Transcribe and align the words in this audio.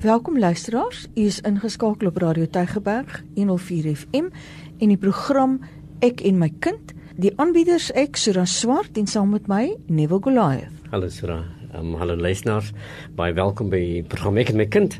Welkom 0.00 0.38
luisteraars. 0.38 1.06
U 1.14 1.20
is 1.28 1.40
ingeskakel 1.40 2.06
op 2.08 2.16
Radio 2.16 2.46
Tygerberg 2.48 3.22
104 3.34 3.96
FM 3.96 4.30
en 4.78 4.88
die 4.88 4.96
program 4.96 5.58
Ek 6.00 6.22
en 6.24 6.38
my 6.40 6.48
kind. 6.64 6.94
Die 7.20 7.34
aanbieders 7.36 7.90
ek 7.92 8.16
Sura 8.16 8.46
Swart 8.48 8.96
en 8.96 9.04
saam 9.04 9.34
met 9.36 9.44
my 9.52 9.74
Neville 9.92 10.22
Goliath. 10.24 10.72
Hallo 10.88 11.12
Sura. 11.12 11.42
Um, 11.76 11.92
hallo 12.00 12.16
luisteraars. 12.16 12.72
Baie 13.18 13.36
welkom 13.36 13.68
by 13.68 13.82
die 13.82 14.00
program 14.08 14.40
Ek 14.40 14.54
en 14.54 14.62
my 14.62 14.70
kind. 14.72 14.96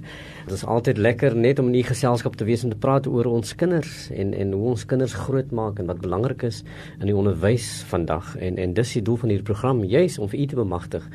Dit 0.50 0.58
is 0.58 0.66
altyd 0.66 0.98
lekker 0.98 1.36
net 1.38 1.61
om 1.62 1.68
in 1.70 1.77
die 1.77 1.86
geselskap 1.86 2.34
te 2.34 2.45
wees 2.48 2.64
om 2.66 2.72
te 2.72 2.79
praat 2.82 3.04
oor 3.06 3.29
ons 3.30 3.52
kinders 3.54 4.08
en 4.11 4.32
en 4.34 4.54
hoe 4.58 4.70
ons 4.72 4.82
kinders 4.93 5.12
grootmaak 5.14 5.79
en 5.79 5.86
wat 5.86 6.00
belangrik 6.02 6.43
is 6.48 6.64
in 6.96 7.04
die 7.07 7.14
onderwys 7.14 7.68
vandag 7.86 8.32
en 8.34 8.58
en 8.58 8.72
dis 8.75 8.94
die 8.96 9.02
doel 9.07 9.21
van 9.21 9.30
hierdie 9.30 9.46
program 9.46 9.84
juis 9.93 10.16
om 10.18 10.26
vir 10.32 10.40
u 10.43 10.46
te 10.50 10.58
bemagtig 10.58 11.07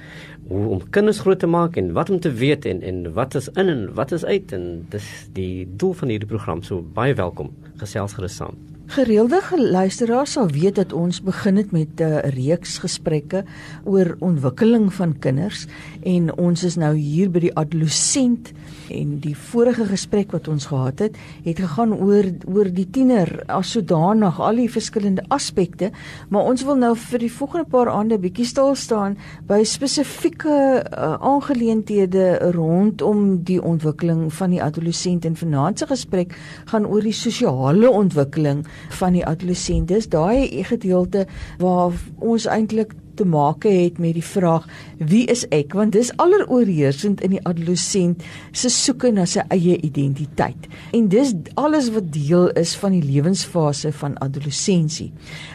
hoe 0.48 0.62
om 0.78 0.86
kinders 0.98 1.20
groot 1.26 1.42
te 1.44 1.50
maak 1.52 1.76
en 1.82 1.92
wat 1.98 2.14
om 2.16 2.22
te 2.24 2.32
weet 2.32 2.64
en 2.72 2.80
en 2.94 3.02
wat 3.18 3.36
is 3.36 3.50
in 3.58 3.74
en 3.74 3.82
wat 4.00 4.16
is 4.16 4.24
uit 4.24 4.56
en 4.56 4.70
dis 4.96 5.10
die 5.36 5.68
doel 5.84 6.00
van 6.00 6.16
hierdie 6.16 6.32
program. 6.32 6.64
So 6.64 6.80
baie 6.96 7.20
welkom. 7.20 7.52
Gesels 7.84 8.16
gerus 8.16 8.40
saam. 8.40 8.56
Gereelde 8.86 9.42
luisteraars 9.58 10.36
sal 10.38 10.52
weet 10.54 10.76
dat 10.78 10.94
ons 10.94 11.18
begin 11.26 11.58
het 11.58 11.72
met 11.72 12.00
'n 12.00 12.04
uh, 12.04 12.20
reeks 12.38 12.78
gesprekke 12.78 13.44
oor 13.84 14.16
ontwikkeling 14.20 14.94
van 14.94 15.20
kinders 15.20 15.66
en 16.06 16.30
ons 16.38 16.64
is 16.64 16.78
nou 16.78 16.94
hier 16.96 17.32
by 17.34 17.42
die 17.48 17.54
adolessent 17.58 18.52
en 18.94 19.16
die 19.24 19.34
vorige 19.50 19.88
gesprek 19.90 20.34
wat 20.36 20.48
ons 20.52 20.68
gehad 20.70 21.02
het, 21.02 21.18
het 21.46 21.60
gegaan 21.62 21.94
oor 21.96 22.28
oor 22.46 22.70
die 22.74 22.86
tiener 22.94 23.32
as 23.52 23.74
sodanig 23.74 24.38
al 24.42 24.62
die 24.62 24.70
verskillende 24.72 25.26
aspekte, 25.34 25.92
maar 26.30 26.46
ons 26.52 26.66
wil 26.68 26.78
nou 26.80 26.94
vir 27.08 27.26
die 27.26 27.32
volgende 27.34 27.70
paar 27.72 27.90
aande 27.90 28.20
bietjie 28.22 28.48
stil 28.50 28.76
staan 28.78 29.18
by 29.50 29.62
spesifieke 29.66 30.58
uh, 30.86 31.16
aangeleenthede 31.26 32.52
rondom 32.56 33.42
die 33.48 33.60
ontwikkeling 33.62 34.28
van 34.34 34.54
die 34.54 34.62
adolessent 34.64 35.26
en 35.26 35.38
vanaand 35.40 35.82
se 35.82 35.90
gesprek 35.90 36.36
gaan 36.72 36.86
oor 36.86 37.06
die 37.06 37.16
sosiale 37.16 37.90
ontwikkeling 37.90 38.66
van 39.00 39.18
die 39.18 39.26
adolessentes, 39.26 40.10
daai 40.14 40.64
gedeelte 40.70 41.26
waar 41.62 41.96
ons 42.22 42.46
eintlik 42.50 42.94
te 43.16 43.26
maak 43.26 43.64
het 43.64 44.00
met 44.02 44.14
die 44.18 44.24
vraag 44.26 44.68
wie 44.98 45.26
is 45.32 45.46
ek? 45.56 45.74
Want 45.74 45.96
dis 45.96 46.12
alleroorheersend 46.22 47.22
in 47.26 47.36
die 47.36 47.44
adolessent 47.44 48.24
se 48.52 48.70
soeke 48.70 49.12
na 49.12 49.26
sy 49.26 49.44
eie 49.54 49.78
identiteit. 49.82 50.70
En 50.96 51.10
dis 51.12 51.34
alles 51.56 51.90
wat 51.96 52.12
deel 52.14 52.50
is 52.60 52.76
van 52.80 52.96
die 52.96 53.04
lewensfase 53.04 53.92
van 53.96 54.18
adolessensie 54.24 55.12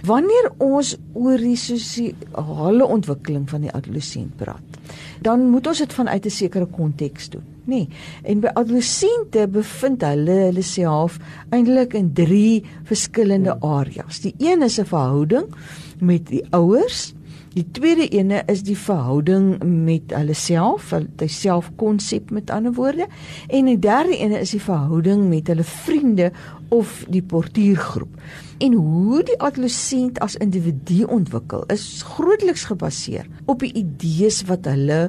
wanneer 0.06 0.50
ons 0.58 0.96
oor 1.12 1.38
die 1.40 1.56
sosiale 1.58 2.86
ontwikkeling 2.86 3.46
van 3.50 3.66
die 3.66 3.72
adolessent 3.72 4.36
praat 4.40 4.78
dan 5.20 5.48
moet 5.52 5.66
ons 5.66 5.78
dit 5.78 5.92
vanuit 5.92 6.24
'n 6.26 6.30
sekere 6.30 6.66
konteks 6.66 7.28
doen 7.28 7.44
nê? 7.70 7.74
Nee. 7.74 7.88
en 8.22 8.40
by 8.40 8.50
adolessente 8.54 9.46
bevind 9.48 10.02
hulle 10.02 10.36
hulle 10.48 10.62
self 10.62 11.18
eintlik 11.54 11.94
in 11.94 12.12
drie 12.12 12.64
verskillende 12.88 13.56
areas. 13.60 14.20
Die 14.24 14.34
een 14.38 14.62
is 14.62 14.78
'n 14.80 14.84
verhouding 14.84 15.46
met 16.00 16.26
die 16.26 16.44
ouers 16.50 17.14
Die 17.50 17.64
tweede 17.74 18.04
ene 18.14 18.44
is 18.46 18.60
die 18.62 18.76
verhouding 18.78 19.56
met 19.66 20.12
hulle 20.14 20.36
self, 20.38 20.92
hulle 20.94 21.26
selfkonsep 21.26 22.30
met 22.30 22.50
ander 22.54 22.76
woorde, 22.76 23.08
en 23.50 23.66
die 23.66 23.78
derde 23.82 24.14
ene 24.14 24.38
is 24.38 24.52
die 24.54 24.62
verhouding 24.62 25.24
met 25.32 25.50
hulle 25.50 25.66
vriende 25.66 26.28
of 26.70 27.00
die 27.10 27.24
portuïergroep. 27.26 28.14
En 28.62 28.78
hoe 28.78 29.24
die 29.26 29.38
adolessent 29.42 30.20
as 30.22 30.38
individu 30.38 31.02
ontwikkel, 31.10 31.66
is 31.74 32.04
grootliks 32.06 32.68
gebaseer 32.70 33.26
op 33.50 33.66
die 33.66 33.72
idees 33.74 34.44
wat 34.46 34.70
hulle 34.70 35.08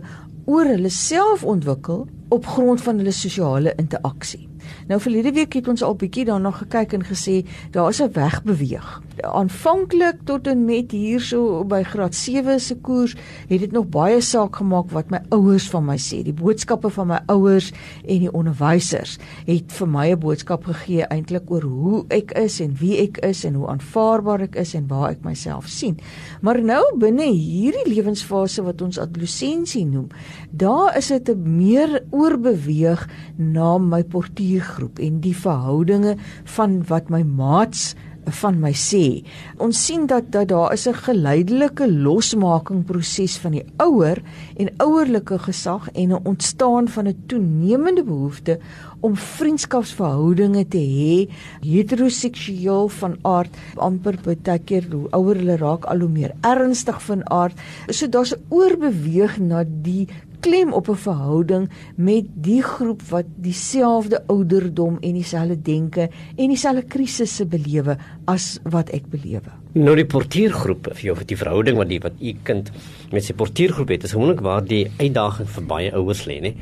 oor 0.50 0.66
hulle 0.66 0.90
self 0.90 1.46
ontwikkel 1.46 2.08
op 2.34 2.48
grond 2.56 2.82
van 2.82 2.98
hulle 2.98 3.14
sosiale 3.14 3.76
interaksie. 3.78 4.48
Nou 4.90 4.98
verlede 5.02 5.32
week 5.36 5.54
het 5.60 5.70
ons 5.70 5.84
al 5.86 5.94
bietjie 6.00 6.26
daarna 6.26 6.52
gekyk 6.58 6.98
en 6.98 7.06
gesê 7.06 7.42
daar 7.72 7.90
is 7.94 8.02
'n 8.02 8.12
weg 8.18 8.42
beweeg. 8.44 9.02
Aanvanklik 9.20 10.22
tot 10.26 10.48
en 10.48 10.64
met 10.66 10.94
hierso 10.96 11.66
by 11.68 11.82
graad 11.84 12.16
7 12.16 12.60
se 12.64 12.78
koers 12.80 13.16
het 13.50 13.60
dit 13.60 13.72
nog 13.76 13.90
baie 13.92 14.22
saak 14.24 14.56
gemaak 14.62 14.92
wat 14.96 15.12
my 15.12 15.20
ouers 15.36 15.68
van 15.70 15.86
my 15.86 15.98
sê. 16.00 16.22
Die 16.24 16.36
boodskappe 16.36 16.90
van 16.90 17.10
my 17.12 17.20
ouers 17.34 17.72
en 18.02 18.24
die 18.24 18.32
onderwysers 18.32 19.18
het 19.48 19.72
vir 19.76 19.88
my 19.88 20.06
'n 20.12 20.20
boodskap 20.20 20.64
gegee 20.66 21.04
eintlik 21.08 21.52
oor 21.52 21.62
hoe 21.62 22.06
ek 22.10 22.32
is 22.32 22.60
en 22.62 22.76
wie 22.80 22.98
ek 23.04 23.18
is 23.26 23.44
en 23.46 23.54
hoe 23.54 23.68
aanvaarbaar 23.68 24.42
ek 24.42 24.56
is 24.56 24.74
en 24.74 24.88
waar 24.88 25.12
ek 25.12 25.24
myself 25.24 25.68
sien. 25.68 26.00
Maar 26.42 26.64
nou 26.64 26.84
binne 26.98 27.26
hierdie 27.26 27.94
lewensfase 27.96 28.64
wat 28.64 28.82
ons 28.82 29.00
adolessensie 29.00 29.86
noem, 29.86 30.08
daar 30.52 30.98
is 30.98 31.08
dit 31.08 31.30
'n 31.30 31.58
meer 31.58 32.04
oorbeweeg 32.12 33.08
na 33.38 33.78
my 33.78 34.04
portuur 34.04 34.62
groep 34.62 35.00
en 35.00 35.20
die 35.20 35.36
verhoudinge 35.36 36.16
van 36.44 36.84
wat 36.88 37.10
my 37.10 37.24
maats 37.24 37.96
van 38.26 38.60
my 38.60 38.72
sê. 38.74 39.24
Ons 39.58 39.86
sien 39.86 40.06
dat 40.08 40.32
dat 40.32 40.48
daar 40.48 40.74
is 40.74 40.88
'n 40.88 40.94
geleidelike 40.94 41.92
losmaking 41.92 42.86
proses 42.86 43.38
van 43.38 43.52
die 43.52 43.66
ouer 43.78 44.22
en 44.58 44.70
ouerlike 44.78 45.40
gesag 45.40 45.90
en 45.94 46.12
'n 46.12 46.26
ontstaan 46.26 46.88
van 46.88 47.08
'n 47.08 47.24
toenemende 47.28 48.04
behoefte 48.04 48.60
om 49.00 49.16
vriendskapsverhoudinge 49.16 50.68
te 50.68 50.78
hê, 50.78 51.30
heteroseksueel 51.66 52.88
van 52.88 53.18
aard, 53.22 53.58
amper 53.76 54.18
baie 54.24 54.60
keer 54.60 54.86
hoe 54.92 55.10
ouer 55.10 55.36
hulle 55.36 55.58
raak 55.58 55.86
al 55.86 56.00
hoe 56.00 56.10
meer 56.10 56.34
ernstig 56.42 57.02
van 57.02 57.30
aard. 57.30 57.58
So 57.90 58.08
daar's 58.08 58.34
'n 58.34 58.44
oorbeweeg 58.50 59.40
na 59.40 59.64
die 59.68 60.08
klem 60.42 60.74
op 60.74 60.90
'n 60.90 60.96
verhouding 60.96 61.70
met 61.96 62.26
die 62.34 62.62
groep 62.62 63.02
wat 63.10 63.26
dieselfde 63.36 64.24
ouderdom 64.28 64.98
en 65.02 65.14
dieselfde 65.14 65.62
denke 65.62 66.10
en 66.36 66.48
dieselfde 66.48 66.84
krisisse 66.84 67.46
belewe 67.46 67.98
as 68.26 68.60
wat 68.64 68.90
ek 68.90 69.10
belewe. 69.10 69.52
Nou 69.74 69.96
die 69.96 70.06
portiergroep 70.06 70.90
vir 70.94 71.06
jou 71.06 71.16
die 71.26 71.38
verhouding 71.38 71.78
wat 71.78 71.90
die 71.90 72.00
wat 72.00 72.14
u 72.22 72.34
kind 72.44 72.72
met 73.12 73.24
sy 73.24 73.34
portiergroep 73.34 73.90
het, 73.90 74.04
is 74.04 74.12
gewoonlik 74.12 74.42
waar 74.42 74.66
die 74.66 74.92
uitdaging 74.98 75.48
vir 75.50 75.64
baie 75.64 75.94
ouers 75.94 76.26
lê, 76.26 76.42
nê? 76.42 76.56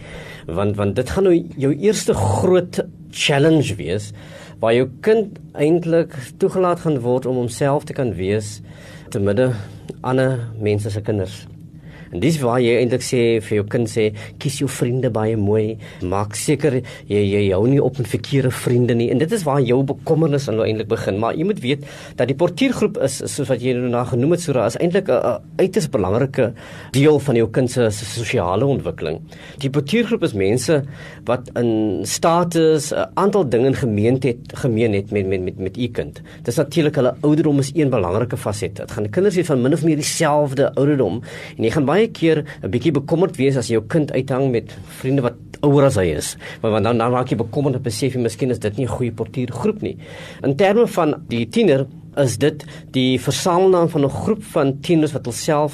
Want 0.46 0.76
want 0.76 0.96
dit 0.96 1.10
gaan 1.10 1.24
nou 1.24 1.36
jou 1.58 1.74
eerste 1.74 2.14
groot 2.14 2.82
challenge 3.12 3.76
wees 3.76 4.12
waar 4.60 4.74
jou 4.74 4.90
kind 5.02 5.40
eintlik 5.54 6.14
toegelaat 6.38 6.80
gaan 6.80 7.00
word 7.00 7.26
om 7.26 7.36
homself 7.36 7.84
te 7.84 7.94
kan 7.94 8.14
wees 8.14 8.62
te 9.10 9.20
midde 9.20 9.54
ander 10.02 10.48
mense 10.60 10.90
se 10.90 11.02
kinders. 11.02 11.48
En 12.12 12.20
dis 12.20 12.40
waar 12.42 12.59
jy 12.62 12.78
eintlik 12.80 13.03
sê 13.06 13.22
vir 13.46 13.59
jou 13.59 13.66
kind 13.70 13.90
sê 13.90 14.09
kies 14.42 14.59
jou 14.62 14.70
vriende 14.72 15.12
baie 15.14 15.38
mooi, 15.38 15.78
maak 16.02 16.36
seker 16.36 16.80
jy 17.09 17.22
jy 17.30 17.44
hou 17.53 17.66
nie 17.70 17.81
op 17.84 18.00
met 18.00 18.09
verkeerde 18.09 18.52
vriende 18.52 18.96
nie. 18.97 19.09
En 19.14 19.22
dit 19.22 19.31
is 19.31 19.46
waar 19.47 19.62
jou 19.62 19.81
bekommernis 19.84 20.48
nou 20.50 20.66
eintlik 20.66 20.90
begin. 20.90 21.19
Maar 21.22 21.38
jy 21.38 21.48
moet 21.50 21.62
weet 21.64 21.86
dat 22.19 22.30
die 22.31 22.38
portiergroep 22.40 22.98
is 23.06 23.19
soos 23.22 23.50
wat 23.50 23.62
jy 23.64 23.75
nou 23.78 23.92
na 23.94 24.03
genoem 24.09 24.36
het 24.36 24.44
Sura 24.46 24.66
is 24.66 24.78
eintlik 24.80 25.09
'n 25.09 25.40
uiters 25.59 25.90
belangrike 25.90 26.53
deel 26.92 27.19
van 27.19 27.36
jou 27.36 27.48
kind 27.50 27.72
se 27.72 27.90
sosiale 27.92 28.66
ontwikkeling. 28.66 29.22
Die 29.59 29.69
portiergroep 29.69 30.24
is 30.24 30.34
mense 30.34 30.84
wat 31.25 31.50
in 31.56 32.02
status 32.03 32.92
'n 32.92 33.08
aantal 33.16 33.50
dinge 33.50 33.74
gemeen 33.74 34.18
het 34.19 34.38
gemeen 34.53 34.94
het 34.94 35.12
met 35.12 35.28
met 35.28 35.42
met 35.42 35.58
met 35.58 35.78
u 35.78 35.88
kind. 35.88 36.22
Dis 36.44 36.56
natuurlik 36.56 36.96
hulle 36.96 37.16
ouderdom 37.22 37.59
is 37.59 37.72
een 37.75 37.90
belangrike 37.90 38.38
faset. 38.38 38.75
Dit 38.75 38.92
gaan 38.92 39.09
kinders 39.09 39.36
hê 39.36 39.46
van 39.46 39.62
min 39.62 39.74
of 39.74 39.84
meer 39.84 39.96
dieselfde 39.96 40.74
ouderdom 40.74 41.22
en 41.58 41.64
jy 41.64 41.72
gaan 41.72 41.86
baie 41.86 41.99
keer 42.08 42.44
'n 42.64 42.70
bietjie 42.70 42.92
bekommerd 42.92 43.38
wees 43.38 43.58
as 43.58 43.68
jou 43.68 43.82
kind 43.88 44.12
uithang 44.12 44.52
met 44.52 44.72
vriende 45.02 45.22
wat 45.22 45.36
ouer 45.62 45.86
as 45.86 45.96
hy 45.96 46.06
is. 46.16 46.38
Maar 46.62 46.72
want 46.72 46.84
dan 46.84 46.98
dan 46.98 47.12
raak 47.12 47.30
jy 47.30 47.38
bekommerd 47.38 47.76
en 47.76 47.82
besef 47.82 48.14
jy 48.14 48.22
miskien 48.22 48.52
is 48.52 48.60
dit 48.60 48.78
nie 48.78 48.86
'n 48.86 48.96
goeie 48.98 49.12
portuïergroep 49.12 49.82
nie. 49.82 49.98
In 50.44 50.56
terme 50.56 50.88
van 50.88 51.16
die 51.28 51.46
tiener 51.46 51.88
is 52.18 52.38
dit 52.38 52.66
die 52.92 53.20
versamelnaam 53.20 53.90
van 53.90 54.06
'n 54.06 54.10
groep 54.10 54.44
van 54.44 54.80
tieners 54.82 55.14
wat 55.14 55.26
hulself 55.26 55.74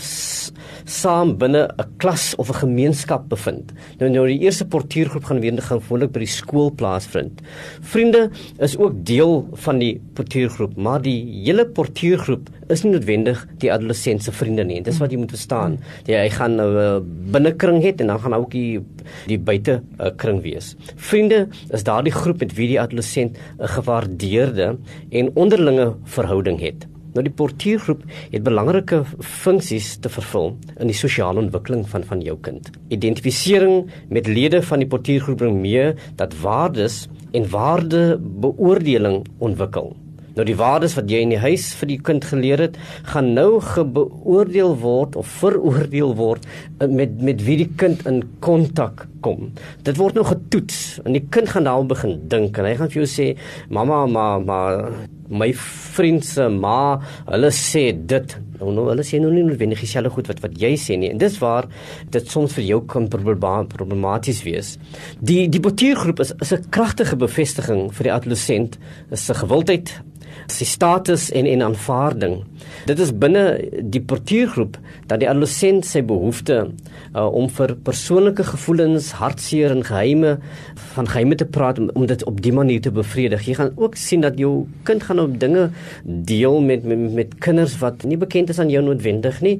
saam 0.85 1.37
binne 1.37 1.67
'n 1.67 1.97
klas 1.97 2.35
of 2.37 2.49
'n 2.49 2.59
gemeenskap 2.61 3.27
bevind. 3.29 3.73
Nou 3.99 4.09
nou 4.09 4.27
die 4.27 4.39
eerste 4.39 4.65
portuïergroep 4.65 5.25
gaan 5.25 5.39
weer 5.39 5.61
gewoonlik 5.61 6.11
by 6.11 6.19
die 6.19 6.27
skool 6.27 6.71
plaasvind. 6.71 7.41
Vriende 7.81 8.29
is 8.59 8.77
ook 8.77 9.05
deel 9.05 9.47
van 9.53 9.79
die 9.79 9.99
portuïergroep, 10.13 10.75
maar 10.77 11.01
die 11.01 11.43
hele 11.45 11.65
portuïergroep 11.65 12.49
is 12.69 12.83
nie 12.83 12.91
noodwendig 12.93 13.47
die 13.57 13.71
adolessense 13.71 14.31
vriende 14.31 14.63
nie. 14.63 14.81
Dis 14.81 14.97
wat 14.97 15.11
jy 15.11 15.17
moet 15.17 15.33
verstaan. 15.33 15.79
Jy 16.05 16.15
hy 16.15 16.29
gaan 16.29 16.55
nou 16.55 16.69
'n 16.69 16.77
uh, 16.77 17.31
binnekring 17.31 17.81
hê 17.81 17.93
en 17.99 18.07
dan 18.07 18.19
gaan 18.19 18.33
ook 18.33 18.51
die 18.51 18.79
die 19.27 19.37
buite 19.37 19.81
uh, 19.99 20.09
kring 20.15 20.41
wees. 20.41 20.75
Vriende 20.95 21.47
is 21.69 21.83
daardie 21.83 22.13
groep 22.13 22.39
met 22.39 22.53
wie 22.53 22.67
die 22.67 22.81
adolessent 22.81 23.37
'n 23.59 23.67
gewaardeerde 23.67 24.77
en 25.11 25.31
onderlinge 25.35 25.95
verhouding 26.03 26.59
het. 26.59 26.85
Nou 27.15 27.23
die 27.23 27.31
portuïergroep 27.31 28.01
het 28.33 28.43
belangrike 28.43 28.97
funksies 29.23 29.93
te 30.03 30.11
vervul 30.11 30.49
in 30.75 30.91
die 30.91 30.97
sosiale 30.97 31.39
ontwikkeling 31.39 31.85
van 31.87 32.03
van 32.03 32.23
jou 32.25 32.35
kind. 32.43 32.67
Identifisering 32.91 33.85
met 34.11 34.27
lede 34.27 34.59
van 34.67 34.83
die 34.83 34.91
portuïergroep 34.91 35.39
bring 35.39 35.61
mee 35.63 35.93
dat 36.19 36.35
waardes 36.43 37.05
en 37.31 37.47
waardebeoordeling 37.49 39.23
ontwikkel. 39.39 39.95
Nou 40.35 40.45
die 40.47 40.57
waardes 40.59 40.95
wat 40.97 41.09
jy 41.11 41.21
in 41.23 41.31
die 41.31 41.41
huis 41.41 41.69
vir 41.79 41.91
die 41.93 41.99
kind 42.09 42.25
geleer 42.27 42.65
het, 42.67 42.79
gaan 43.11 43.33
nou 43.37 43.61
gebeoordeel 43.63 44.75
word 44.81 45.15
of 45.19 45.31
veroordeel 45.41 46.15
word 46.19 46.47
eh, 46.79 46.87
met 46.87 47.15
met 47.23 47.43
wie 47.47 47.57
die 47.63 47.71
kind 47.79 48.05
in 48.09 48.21
kontak 48.43 49.07
kom. 49.25 49.51
Dit 49.87 49.97
word 49.97 50.19
nou 50.19 50.25
getoets 50.27 50.99
en 51.05 51.15
die 51.15 51.23
kind 51.31 51.49
gaan 51.53 51.69
daaroor 51.69 51.91
begin 51.95 52.17
dink 52.31 52.59
en 52.59 52.67
hy 52.67 52.75
gaan 52.79 52.91
vir 52.91 53.03
jou 53.03 53.09
sê, 53.09 53.27
"Mamma, 53.69 54.05
ma, 54.05 54.39
ma, 54.39 54.59
my 55.29 55.53
vriend 55.95 56.25
se 56.25 56.49
ma, 56.49 56.99
hulle 57.31 57.51
sê 57.51 57.91
dit 57.95 58.37
Nou 58.59 58.71
nou 58.71 58.85
hulle 58.87 59.03
sê 59.03 59.19
nou 59.19 59.31
nie 59.33 59.43
noodwendig 59.43 59.81
dieselfde 59.83 60.11
goed 60.15 60.29
wat 60.31 60.41
wat 60.43 60.55
jy 60.61 60.71
sê 60.79 60.97
nie. 60.99 61.11
En 61.11 61.19
dis 61.19 61.37
waar 61.41 61.67
dit 62.13 62.31
soms 62.31 62.53
vir 62.55 62.63
jou 62.69 62.81
kan 62.87 63.09
problematies 63.09 64.43
wees. 64.47 64.77
Die 65.19 65.49
die 65.51 65.59
portiergroep 65.59 66.19
is 66.19 66.31
is 66.41 66.53
'n 66.53 66.69
kragtige 66.69 67.15
bevestiging 67.15 67.91
vir 67.91 68.03
die 68.03 68.13
adolescent, 68.13 68.77
is 69.11 69.29
'n 69.29 69.35
gewildheid 69.43 70.01
sy 70.51 70.65
status 70.67 71.29
en 71.35 71.47
en 71.49 71.63
aanvaarding. 71.69 72.41
Dit 72.85 72.99
is 73.01 73.11
binne 73.13 73.43
die 73.81 74.01
portuïergroep 74.01 74.77
dat 75.09 75.21
die 75.21 75.29
adolescent 75.29 75.85
sy 75.87 76.01
behoefte 76.05 76.57
uh, 76.65 77.25
om 77.25 77.49
vir 77.57 77.75
persoonlike 77.87 78.45
gevoelens, 78.51 79.11
hartseer 79.19 79.73
en 79.73 79.83
geheime 79.85 80.35
van 80.95 81.09
geheime 81.09 81.37
te 81.39 81.47
praat 81.47 81.79
om, 81.81 81.89
om 81.95 82.05
dit 82.09 82.23
op 82.29 82.41
die 82.45 82.53
manier 82.55 82.81
te 82.81 82.93
bevredig. 82.93 83.47
Jy 83.49 83.57
gaan 83.59 83.73
ook 83.75 83.97
sien 83.99 84.25
dat 84.25 84.39
jou 84.41 84.65
kind 84.87 85.03
gaan 85.03 85.23
op 85.23 85.39
dinge 85.39 85.69
deel 86.03 86.61
met 86.61 86.85
met, 86.85 87.09
met 87.13 87.35
kinders 87.39 87.77
wat 87.81 88.03
nie 88.03 88.19
bekend 88.21 88.49
is 88.53 88.59
aan 88.59 88.73
jou 88.73 88.83
noodwendig 88.85 89.41
nie, 89.41 89.59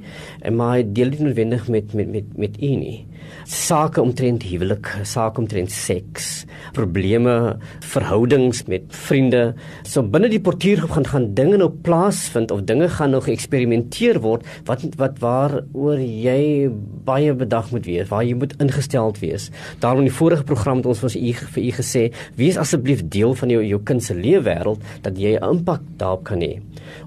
maar 0.52 0.78
hy 0.78 0.86
deel 0.88 1.16
dit 1.16 1.26
noodwendig 1.26 1.68
met 1.68 1.94
met 1.94 2.12
met 2.12 2.38
met 2.38 2.62
u 2.62 2.76
nie 2.80 2.98
sake 3.46 4.02
omtrent 4.02 4.44
huwelik, 4.44 4.90
sake 5.06 5.42
omtrent 5.42 5.72
seks, 5.72 6.46
probleme, 6.74 7.58
verhoudings 7.86 8.64
met 8.70 8.88
vriende. 9.06 9.54
So 9.88 10.04
binne 10.04 10.30
die 10.32 10.42
portuïergroep 10.44 10.96
gaan 10.96 11.10
gaan 11.12 11.28
dinge 11.38 11.60
nou 11.62 11.70
plaasvind 11.86 12.52
of 12.52 12.66
dinge 12.70 12.90
gaan 12.98 13.14
nou 13.16 13.22
geëksperimenteer 13.26 14.20
word 14.24 14.46
wat 14.70 14.86
wat 15.00 15.20
waaroor 15.24 16.02
jy 16.02 16.70
baie 17.06 17.34
bedag 17.38 17.72
moet 17.74 17.86
wees, 17.86 18.10
waar 18.10 18.26
jy 18.26 18.36
moet 18.38 18.56
ingesteld 18.64 19.20
wees. 19.22 19.50
Daarom 19.84 20.04
in 20.04 20.10
die 20.10 20.18
vorige 20.18 20.48
program 20.48 20.82
het 20.82 20.90
ons 20.90 21.04
vir 21.06 21.16
u 21.16 21.34
vir 21.56 21.64
u 21.64 21.72
gesê, 21.80 22.04
wees 22.40 22.58
asseblief 22.62 23.04
deel 23.14 23.36
van 23.38 23.54
jou 23.54 23.62
jou 23.66 23.82
kind 23.86 24.04
se 24.04 24.16
leefwêreld 24.18 24.82
dat 25.06 25.18
jy 25.18 25.38
'n 25.38 25.44
impak 25.44 25.82
daarop 25.98 26.24
kan 26.24 26.42
hê. 26.42 26.62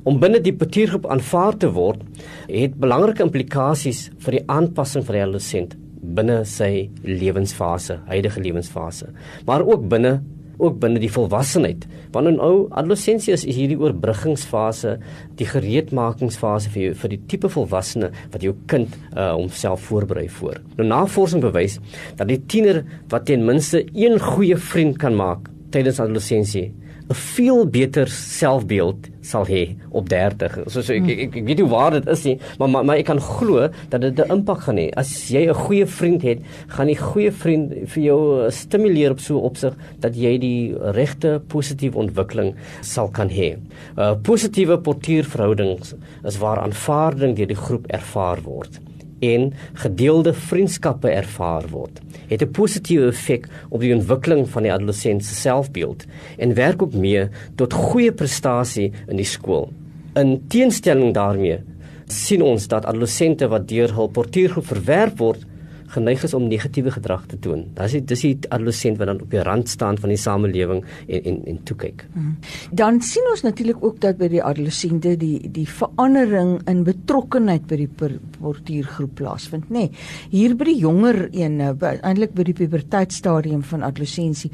Om 0.04 0.18
binne 0.20 0.40
die 0.40 0.52
portuïergroep 0.52 1.06
aanvaar 1.06 1.56
te 1.56 1.70
word, 1.72 2.00
het 2.48 2.78
belangrike 2.78 3.22
implikasies 3.22 4.10
vir 4.18 4.38
die 4.38 4.44
aanpassing 4.46 5.04
van 5.04 5.14
die 5.14 5.22
adolescent 5.22 5.76
binne 6.02 6.42
sy 6.48 6.88
lewensfase, 7.04 8.00
huidige 8.10 8.42
lewensfase, 8.42 9.12
maar 9.46 9.66
ook 9.66 9.88
binne 9.90 10.18
ook 10.58 10.78
binne 10.82 10.98
die 10.98 11.10
volwassenheid. 11.12 11.84
Wanneer 12.14 12.34
nou 12.34 12.54
adolessensie 12.74 13.32
is, 13.34 13.44
is 13.46 13.58
hierdie 13.58 13.78
oorbruggingsfase, 13.78 14.96
die 15.38 15.46
gereedmakingsfase 15.46 16.72
vir 16.74 16.82
jou, 16.82 16.96
vir 17.02 17.12
die 17.14 17.20
tipe 17.30 17.50
volwassene 17.52 18.10
wat 18.32 18.42
jou 18.42 18.56
kind 18.70 18.96
uh, 19.12 19.30
homself 19.36 19.86
voorberei 19.86 20.26
voor. 20.40 20.58
Nou 20.78 20.88
navorsing 20.90 21.44
bewys 21.44 21.78
dat 22.18 22.26
die 22.30 22.40
tiener 22.50 22.82
wat 23.12 23.28
ten 23.30 23.46
minste 23.46 23.84
een 23.94 24.18
goeie 24.18 24.58
vriend 24.58 24.98
kan 24.98 25.14
maak 25.18 25.46
tydens 25.74 26.00
adolessensie 26.02 26.72
'n 27.08 27.14
veel 27.14 27.66
beter 27.66 28.08
selfbeeld 28.08 29.08
sal 29.20 29.46
hê 29.48 29.76
op 29.90 30.08
30. 30.08 30.58
So 30.68 30.82
so 30.82 30.92
ek 30.92 31.08
ek, 31.08 31.20
ek, 31.26 31.36
ek 31.40 31.46
weet 31.48 31.60
nie 31.62 31.68
waar 31.68 31.94
dit 31.96 32.08
is 32.08 32.24
nie, 32.24 32.36
maar 32.58 32.68
maar, 32.68 32.84
maar 32.84 33.00
ek 33.00 33.08
kan 33.08 33.20
glo 33.20 33.68
dat 33.88 34.00
dit 34.00 34.18
'n 34.18 34.32
impak 34.32 34.60
gaan 34.66 34.76
hê. 34.76 34.88
As 34.96 35.28
jy 35.28 35.48
'n 35.48 35.54
goeie 35.54 35.86
vriend 35.86 36.22
het, 36.22 36.40
gaan 36.68 36.86
die 36.86 36.96
goeie 36.96 37.32
vriend 37.32 37.72
vir 37.88 38.02
jou 38.02 38.50
stimuleer 38.50 39.10
op 39.10 39.20
so 39.20 39.38
opsig 39.38 39.74
dat 40.00 40.16
jy 40.16 40.38
die 40.38 40.74
regte 40.92 41.40
positiewe 41.48 41.96
ontwikkeling 41.96 42.54
sal 42.80 43.08
kan 43.08 43.28
hê. 43.28 43.56
'n 43.56 43.60
uh, 43.96 44.14
Positiewe 44.22 44.78
portuïerverhoudings 44.78 45.94
is 46.24 46.38
waar 46.38 46.60
aanvaarding 46.60 47.36
deur 47.36 47.46
die 47.46 47.56
groep 47.56 47.86
ervaar 47.86 48.42
word 48.44 48.80
en 49.20 49.52
gedeelde 49.72 50.32
vriendskappe 50.32 51.10
ervaar 51.10 51.68
word 51.70 52.00
het 52.28 52.42
'n 52.42 52.50
positiewe 52.50 53.06
effek 53.06 53.48
op 53.68 53.80
die 53.80 53.94
ontwikkeling 53.94 54.48
van 54.48 54.62
die 54.62 54.72
adolescent 54.72 55.24
se 55.24 55.34
selfbeeld 55.34 56.04
en 56.36 56.54
werk 56.54 56.82
ook 56.82 56.92
mee 56.92 57.28
tot 57.54 57.72
goeie 57.72 58.12
prestasie 58.12 58.92
in 59.08 59.16
die 59.16 59.24
skool. 59.24 59.72
In 60.14 60.44
teenstelling 60.48 61.14
daarmee 61.14 61.58
sien 62.06 62.42
ons 62.42 62.68
dat 62.68 62.84
adolessente 62.84 63.48
wat 63.48 63.68
deur 63.68 63.94
hul 63.94 64.08
portuïergroep 64.08 64.66
verwerp 64.66 65.18
word, 65.18 65.46
geneig 65.94 66.22
is 66.26 66.34
om 66.34 66.48
negatiewe 66.48 66.90
gedrag 66.94 67.26
te 67.26 67.38
toon. 67.38 67.66
Dis 67.78 67.96
die 67.96 68.02
dis 68.04 68.24
die 68.26 68.34
adolescent 68.48 68.98
wat 69.00 69.10
dan 69.10 69.22
op 69.24 69.30
die 69.30 69.42
rand 69.42 69.68
staan 69.68 69.98
van 69.98 70.12
die 70.12 70.20
samelewing 70.20 70.84
en 71.06 71.24
en 71.24 71.42
en 71.52 71.62
toe 71.68 71.76
kyk. 71.76 72.04
Hmm. 72.12 72.36
Dan 72.70 73.00
sien 73.00 73.28
ons 73.30 73.42
natuurlik 73.46 73.82
ook 73.84 74.00
dat 74.00 74.18
by 74.18 74.28
die 74.32 74.42
adolessente 74.44 75.16
die 75.16 75.50
die 75.52 75.66
verandering 75.68 76.58
in 76.70 76.84
betrokkenheid 76.86 77.66
by 77.68 77.80
die 77.82 77.90
portuïergroep 78.38 79.14
plaasvind, 79.18 79.70
nê. 79.70 79.88
Nee, 79.88 79.90
hier 80.32 80.56
by 80.58 80.68
die 80.68 80.78
jonger 80.82 81.28
een 81.32 81.60
eintlik 81.60 82.34
by 82.36 82.44
die 82.48 82.56
puberteitstadium 82.56 83.62
van 83.66 83.84
adolessensie, 83.86 84.50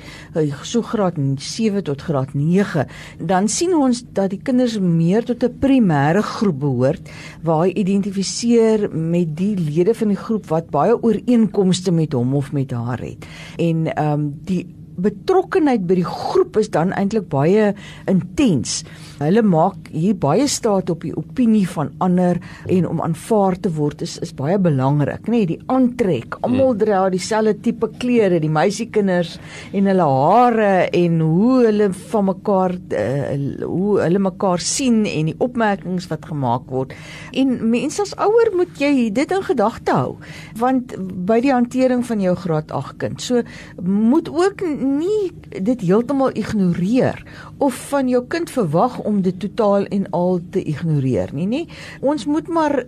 so 0.62 0.82
graad 0.82 1.18
7 1.40 1.82
tot 1.84 2.02
graad 2.02 2.34
9, 2.34 2.86
dan 3.18 3.48
sien 3.48 3.74
ons 3.76 4.02
dat 4.16 4.32
die 4.32 4.40
kinders 4.42 4.78
meer 4.78 5.24
tot 5.24 5.42
'n 5.44 5.58
primêre 5.60 6.22
groep 6.22 6.58
behoort 6.60 7.10
waar 7.42 7.64
hy 7.64 7.72
identifiseer 7.74 8.88
met 8.90 9.36
die 9.36 9.54
lede 9.56 9.94
van 9.94 10.08
die 10.08 10.16
groep 10.16 10.46
wat 10.48 10.70
baie 10.70 10.94
oor 11.02 11.16
ooreenkomste 11.24 11.92
met 11.92 12.12
hom 12.12 12.34
of 12.34 12.52
met 12.52 12.70
haar 12.70 13.00
het. 13.00 13.26
En 13.56 13.94
ehm 13.94 14.12
um, 14.12 14.40
die 14.44 14.66
betrokkenheid 14.94 15.86
by 15.86 15.94
die 15.98 16.06
groep 16.06 16.56
is 16.56 16.70
dan 16.70 16.92
eintlik 16.94 17.26
baie 17.28 17.72
intens. 18.06 18.84
Hulle 19.14 19.44
maak 19.46 19.90
hier 19.94 20.16
baie 20.18 20.46
staat 20.50 20.88
op 20.90 21.04
die 21.06 21.12
opinie 21.14 21.66
van 21.70 21.92
ander 22.02 22.40
en 22.70 22.86
om 22.88 23.02
aanvaar 23.04 23.54
te 23.62 23.70
word 23.76 24.02
is 24.02 24.16
is 24.24 24.32
baie 24.34 24.56
belangrik, 24.58 25.28
nê, 25.28 25.44
nee, 25.44 25.48
die 25.52 25.58
aantrek. 25.70 26.38
Almal 26.42 26.72
hmm. 26.72 26.80
dra 26.80 27.02
dieselfde 27.12 27.54
tipe 27.62 27.90
klere, 28.02 28.40
die 28.42 28.50
meisiekinders 28.50 29.36
en 29.72 29.90
hulle 29.90 30.08
hare 30.08 30.72
en 30.90 31.20
hoe 31.22 31.60
hulle 31.68 31.88
van 32.10 32.26
mekaar 32.30 32.74
uh, 32.74 33.36
hoe 33.62 34.00
hulle 34.02 34.24
mekaar 34.26 34.62
sien 34.64 35.04
en 35.06 35.30
die 35.30 35.36
opmerkings 35.44 36.10
wat 36.10 36.26
gemaak 36.30 36.66
word. 36.74 36.96
En 37.38 37.54
mense 37.70 38.02
as 38.02 38.16
ouer 38.18 38.50
moet 38.58 38.82
jy 38.82 39.10
dit 39.14 39.36
in 39.36 39.46
gedagte 39.46 39.94
hou, 39.94 40.16
want 40.58 40.96
by 41.28 41.38
die 41.44 41.54
hantering 41.54 42.02
van 42.08 42.22
jou 42.24 42.34
graad 42.42 42.74
8 42.74 42.98
kind. 43.04 43.22
So 43.22 43.44
moet 43.78 44.30
ook 44.32 44.66
nie 44.82 45.30
dit 45.54 45.86
heeltemal 45.86 46.34
ignoreer 46.34 47.22
of 47.64 47.78
van 47.88 48.08
jou 48.12 48.20
kind 48.28 48.50
verwag 48.52 48.98
om 49.08 49.22
dit 49.24 49.38
totaal 49.40 49.88
en 49.94 50.06
al 50.16 50.40
te 50.52 50.62
ignoreer 50.62 51.32
nie, 51.32 51.46
nê? 51.48 51.62
Ons 52.04 52.26
moet 52.28 52.48
maar 52.48 52.82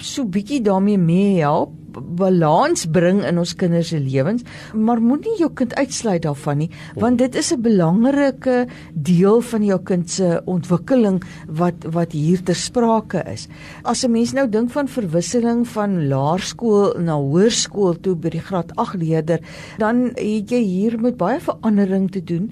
so 0.00 0.24
bietjie 0.24 0.62
daarmee 0.64 0.98
mee 0.98 1.38
help 1.42 1.76
balans 1.92 2.86
bring 2.86 3.22
in 3.24 3.38
ons 3.38 3.54
kinders 3.58 3.92
se 3.92 4.00
lewens, 4.00 4.42
maar 4.74 5.00
moenie 5.02 5.34
jou 5.38 5.50
kind 5.54 5.74
uitsluit 5.74 6.22
daarvan 6.22 6.62
nie, 6.64 6.70
want 6.96 7.18
dit 7.18 7.34
is 7.34 7.52
'n 7.52 7.62
belangrike 7.62 8.66
deel 8.94 9.40
van 9.40 9.64
jou 9.64 9.78
kind 9.78 10.10
se 10.10 10.42
ontwikkeling 10.46 11.22
wat 11.48 11.84
wat 11.92 12.12
hier 12.12 12.42
ter 12.42 12.54
sprake 12.54 13.22
is. 13.32 13.48
As 13.84 14.04
'n 14.04 14.12
mens 14.12 14.32
nou 14.32 14.48
dink 14.48 14.70
van 14.70 14.88
verwisseling 14.88 15.66
van 15.66 16.08
laerskool 16.08 16.94
na 16.98 17.14
hoërskool 17.16 18.00
toe 18.00 18.14
by 18.14 18.28
die 18.28 18.40
graad 18.40 18.72
8 18.76 18.94
leerder, 18.94 19.40
dan 19.78 20.12
het 20.14 20.50
jy 20.50 20.62
hier 20.62 21.00
met 21.00 21.16
baie 21.16 21.40
verandering 21.40 22.10
te 22.10 22.24
doen. 22.24 22.50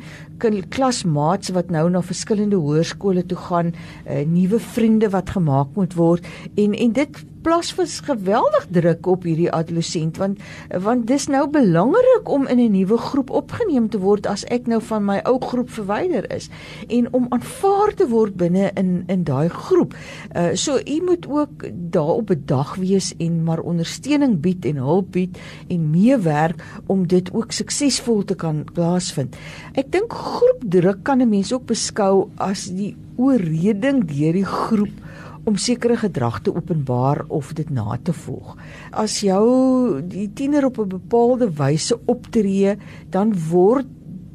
Klasmaats 0.68 1.50
wat 1.50 1.70
nou 1.70 1.90
na 1.90 2.02
verskillende 2.02 2.56
hoërskole 2.56 3.26
toe 3.26 3.36
gaan, 3.36 3.74
uh, 4.06 4.24
nuwe 4.24 4.58
vriende 4.58 5.10
wat 5.10 5.30
gemaak 5.30 5.74
moet 5.74 5.94
word 5.94 6.26
en 6.56 6.74
en 6.74 6.92
dit 6.92 7.24
plaas 7.42 7.72
vir 7.72 7.86
geweldig 8.06 8.66
druk 8.70 9.06
op 9.06 9.24
hierdie 9.24 9.50
adolescent 9.52 10.18
want 10.20 10.38
want 10.84 11.06
dis 11.08 11.26
nou 11.32 11.46
belangrik 11.50 12.28
om 12.28 12.46
in 12.46 12.60
'n 12.60 12.72
nuwe 12.72 12.98
groep 12.98 13.30
opgeneem 13.30 13.88
te 13.88 13.98
word 13.98 14.26
as 14.26 14.44
ek 14.44 14.66
nou 14.66 14.80
van 14.80 15.04
my 15.04 15.20
ou 15.24 15.38
groep 15.40 15.70
verwyder 15.70 16.32
is 16.34 16.48
en 16.88 17.12
om 17.12 17.26
aanvaar 17.30 17.94
te 17.94 18.08
word 18.08 18.36
binne 18.36 18.70
in 18.74 19.04
in 19.06 19.24
daai 19.24 19.48
groep. 19.48 19.94
Uh 20.36 20.54
so 20.54 20.78
u 20.78 21.00
moet 21.04 21.26
ook 21.28 21.64
daarop 21.90 22.26
bedag 22.26 22.74
wees 22.74 23.14
en 23.18 23.42
maar 23.44 23.60
ondersteuning 23.60 24.40
bied 24.40 24.64
en 24.64 24.76
hulp 24.76 25.12
bied 25.12 25.38
en 25.68 25.90
meewerk 25.90 26.64
om 26.86 27.06
dit 27.06 27.34
ook 27.34 27.52
suksesvol 27.52 28.24
te 28.24 28.34
kan 28.34 28.64
plaasvind. 28.72 29.36
Ek 29.74 29.92
dink 29.92 30.12
groepdruk 30.12 31.02
kan 31.02 31.20
'n 31.22 31.28
mens 31.28 31.52
ook 31.52 31.66
beskou 31.66 32.28
as 32.36 32.64
die 32.64 32.96
oorreding 33.16 34.04
deur 34.04 34.32
die 34.32 34.44
groep 34.44 35.09
om 35.44 35.56
sekere 35.56 35.96
gedrag 35.96 36.40
te 36.42 36.54
openbaar 36.54 37.24
of 37.28 37.52
dit 37.52 37.70
na 37.70 37.98
te 38.02 38.12
volg. 38.12 38.56
As 38.90 39.20
jou 39.24 40.02
die 40.02 40.28
tiener 40.34 40.64
op 40.64 40.78
'n 40.78 40.88
bepaalde 40.88 41.50
wyse 41.50 41.98
optree, 42.06 42.76
dan 43.10 43.34
word 43.50 43.86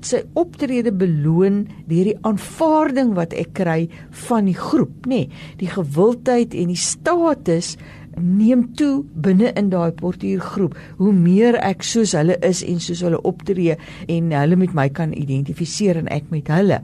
sy 0.06 0.22
optrede 0.34 0.92
beloon 0.92 1.68
deur 1.90 2.04
die 2.04 2.18
aanvaarding 2.22 3.14
wat 3.18 3.34
ek 3.34 3.54
kry 3.54 3.90
van 4.28 4.46
die 4.46 4.58
groep, 4.58 5.06
nê. 5.06 5.26
Nee, 5.26 5.30
die 5.58 5.70
gewildheid 5.72 6.54
en 6.54 6.68
die 6.68 6.80
status 6.80 7.76
neem 8.16 8.70
toe 8.80 9.04
binne 9.26 9.52
in 9.60 9.70
daai 9.70 9.92
portuïergroep. 10.00 10.76
Hoe 11.00 11.14
meer 11.14 11.58
ek 11.60 11.84
soos 11.84 12.16
hulle 12.16 12.38
is 12.48 12.64
en 12.64 12.80
soos 12.80 13.04
hulle 13.04 13.20
optree 13.28 13.76
en 14.08 14.32
hulle 14.32 14.60
met 14.60 14.76
my 14.78 14.88
kan 14.90 15.14
identifiseer 15.16 16.00
en 16.00 16.08
ek 16.14 16.30
met 16.32 16.52
hulle. 16.54 16.82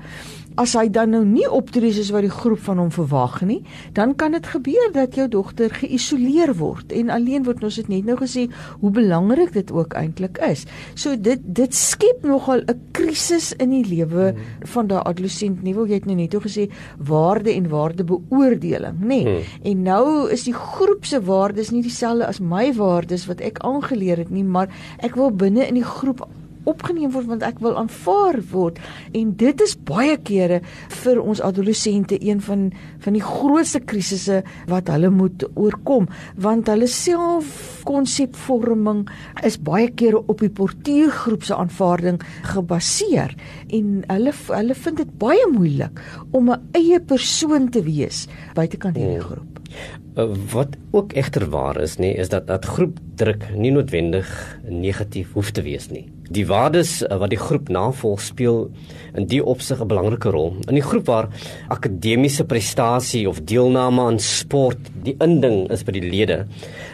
As 0.60 0.74
hy 0.76 0.88
dan 0.90 1.14
nou 1.16 1.24
nie 1.26 1.48
optree 1.50 1.94
soos 1.94 2.12
wat 2.12 2.26
die 2.26 2.34
groep 2.34 2.60
van 2.66 2.82
hom 2.82 2.92
verwag 2.92 3.42
nie, 3.48 3.62
dan 3.94 4.16
kan 4.16 4.36
dit 4.36 4.48
gebeur 4.48 4.92
dat 4.96 5.16
jou 5.16 5.28
dogter 5.32 5.72
geïsoleer 5.74 6.54
word 6.60 6.92
en 6.92 7.10
alleen 7.14 7.46
word. 7.48 7.64
Ons 7.64 7.78
het 7.78 7.90
net 7.92 8.06
nou 8.08 8.18
gesê 8.20 8.48
hoe 8.82 8.92
belangrik 8.92 9.54
dit 9.54 9.72
ook 9.72 9.96
eintlik 10.00 10.40
is. 10.48 10.66
So 10.96 11.16
dit 11.16 11.40
dit 11.46 11.76
skep 11.76 12.26
nogal 12.28 12.64
'n 12.68 12.80
krisis 12.92 13.54
in 13.54 13.70
die 13.70 13.86
lewe 13.86 14.34
van 14.74 14.88
daai 14.88 15.04
adolescent. 15.04 15.64
Nie 15.64 15.74
wil 15.74 15.88
jy 15.88 15.94
het 15.94 16.06
nou 16.06 16.16
net 16.16 16.36
gesê 16.36 16.70
waarde 16.98 17.54
en 17.54 17.70
waardebeoordeling, 17.70 19.00
nê? 19.00 19.24
Nee. 19.24 19.24
Hmm. 19.24 19.44
En 19.64 19.82
nou 19.84 20.32
is 20.32 20.44
die 20.44 20.54
groep 20.54 21.06
se 21.06 21.22
waardes 21.22 21.72
nie 21.72 21.82
dieselfde 21.82 22.28
as 22.28 22.40
my 22.40 22.74
waardes 22.74 23.26
wat 23.26 23.42
ek 23.42 23.60
aangeleer 23.60 24.18
het 24.18 24.30
nie, 24.30 24.44
maar 24.44 24.70
ek 25.00 25.16
wil 25.16 25.32
binne 25.32 25.68
in 25.68 25.76
die 25.76 25.88
groep 25.88 26.26
opgeneem 26.70 27.12
word 27.14 27.30
want 27.30 27.46
ek 27.46 27.60
wil 27.64 27.78
aanvaar 27.80 28.40
word. 28.52 28.80
En 29.18 29.34
dit 29.38 29.64
is 29.66 29.76
baie 29.88 30.18
kere 30.18 30.62
vir 31.04 31.22
ons 31.22 31.42
adolessente 31.42 32.20
een 32.22 32.42
van 32.42 32.70
van 33.02 33.18
die 33.18 33.24
grootste 33.26 33.82
krisisse 33.82 34.42
wat 34.70 34.92
hulle 34.94 35.10
moet 35.10 35.46
oorkom. 35.56 36.08
Want 36.36 36.70
hulle 36.70 36.88
self 36.88 37.82
konsepvorming 37.88 39.08
is 39.48 39.58
baie 39.58 39.90
kere 39.90 40.22
op 40.22 40.44
die 40.44 40.52
portuïergroep 40.54 41.48
se 41.48 41.56
aanvaarding 41.58 42.22
gebaseer. 42.54 43.34
En 43.70 44.04
hulle 44.08 44.36
hulle 44.52 44.78
vind 44.84 45.02
dit 45.02 45.18
baie 45.22 45.48
moeilik 45.52 46.02
om 46.32 46.52
'n 46.52 46.62
eie 46.74 47.00
persoon 47.00 47.70
te 47.70 47.82
wees 47.84 48.28
buitekant 48.54 48.96
hierdie 48.96 49.22
groep 49.22 49.62
Eh, 50.14 50.28
wat 50.52 50.76
ook 50.92 51.14
egter 51.14 51.50
waar 51.50 51.82
is 51.82 51.96
nê 51.98 52.12
is 52.20 52.30
dat 52.30 52.48
dat 52.48 52.66
groepdruk 52.66 53.46
nie 53.56 53.72
noodwendig 53.72 54.28
negatief 54.68 55.32
hoef 55.32 55.52
te 55.52 55.62
wees 55.62 55.88
nie. 55.88 56.12
Die 56.32 56.46
waardes 56.48 57.02
eh, 57.04 57.18
wat 57.20 57.34
die 57.34 57.40
groep 57.40 57.70
navolg 57.70 58.22
speel 58.24 58.70
in 59.18 59.28
die 59.28 59.42
opsig 59.44 59.82
'n 59.82 59.88
belangrike 59.88 60.32
rol. 60.32 60.56
In 60.68 60.76
die 60.80 60.86
groep 60.86 61.06
waar 61.06 61.28
akademiese 61.68 62.46
prestasie 62.46 63.28
of 63.28 63.42
deelname 63.44 64.02
aan 64.02 64.20
sport 64.20 64.91
die 65.04 65.16
inding 65.20 65.70
is 65.72 65.84
by 65.84 65.92
die 65.92 66.04
lede 66.04 66.46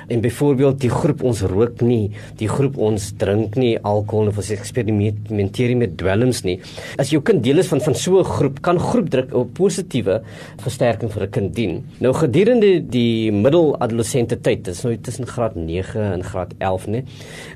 en 0.08 0.22
byvoorbeeld 0.24 0.80
die 0.80 0.92
groep 0.92 1.24
ons 1.28 1.42
rook 1.42 1.82
nie, 1.82 2.12
die 2.40 2.48
groep 2.48 2.78
ons 2.78 3.12
drink 3.20 3.58
nie 3.60 3.76
alkohol 3.84 4.32
of 4.32 4.40
ons 4.42 4.52
eksperimenteer 4.56 5.76
met 5.78 5.98
dwelms 6.00 6.44
nie. 6.48 6.58
As 6.98 7.12
jou 7.12 7.22
kind 7.22 7.44
deel 7.44 7.60
is 7.64 7.72
van 7.72 7.82
van 7.82 7.96
so 7.96 8.20
'n 8.20 8.24
groep, 8.24 8.62
kan 8.62 8.80
groepdruk 8.80 9.34
'n 9.34 9.52
positiewe 9.54 10.22
versterking 10.64 11.12
vir 11.12 11.24
'n 11.24 11.32
kind 11.32 11.56
dien. 11.56 11.84
Nou 12.00 12.14
gedurende 12.14 12.80
die 12.90 13.32
middeladolessente 13.32 14.42
tyd, 14.42 14.64
dis 14.66 14.84
nou 14.84 14.96
tussen 14.98 15.28
graad 15.28 15.56
9 15.56 16.14
en 16.14 16.24
graad 16.24 16.54
11 16.60 16.88
nê, 16.88 17.04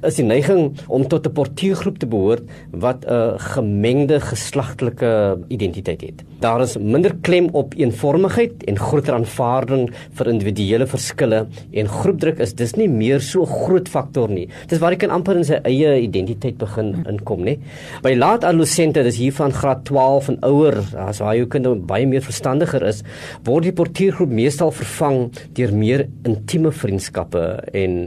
is 0.04 0.16
die 0.16 0.26
neiging 0.26 0.72
om 0.88 1.08
tot 1.08 1.26
'n 1.28 1.34
portuïergroep 1.34 1.98
te 2.00 2.08
behoort 2.08 2.44
wat 2.72 3.06
'n 3.06 3.40
gemengde 3.40 4.20
geslagtelike 4.20 5.40
identiteit 5.48 6.02
het. 6.02 6.24
Daar 6.40 6.62
is 6.62 6.78
minder 6.78 7.16
klem 7.22 7.50
op 7.52 7.74
eenvormigheid 7.78 8.64
en 8.64 8.78
groter 8.78 9.14
aanvaarding 9.14 9.92
vir 10.14 10.28
individuele 10.42 10.88
verskille 10.90 11.44
en 11.78 11.90
groepdruk 11.90 12.42
is 12.42 12.54
dis 12.58 12.74
nie 12.78 12.88
meer 12.90 13.22
so 13.24 13.46
groot 13.46 13.90
faktor 13.92 14.32
nie. 14.32 14.48
Dis 14.70 14.82
waar 14.82 14.96
hy 14.96 15.00
kan 15.02 15.14
amper 15.14 15.38
in 15.40 15.46
sy 15.48 15.60
eie 15.68 15.94
identiteit 16.02 16.58
begin 16.62 16.94
inkom, 17.10 17.44
nê. 17.46 17.58
By 18.04 18.14
laat 18.18 18.46
adolessente, 18.48 19.04
dis 19.06 19.20
hier 19.22 19.36
van 19.38 19.54
graad 19.56 19.84
12 19.90 20.32
en 20.34 20.40
ouer, 20.48 20.80
as 21.06 21.22
waar 21.22 21.38
jou 21.38 21.48
kind 21.52 21.68
nou 21.68 21.76
baie 21.92 22.08
meer 22.10 22.24
verstandiger 22.26 22.84
is, 22.88 23.04
word 23.48 23.68
die 23.68 23.76
portuïergroep 23.78 24.34
meestal 24.42 24.74
vervang 24.76 25.28
deur 25.58 25.74
meer 25.76 26.06
intieme 26.28 26.72
vriendskappe 26.74 27.44
en 27.78 27.98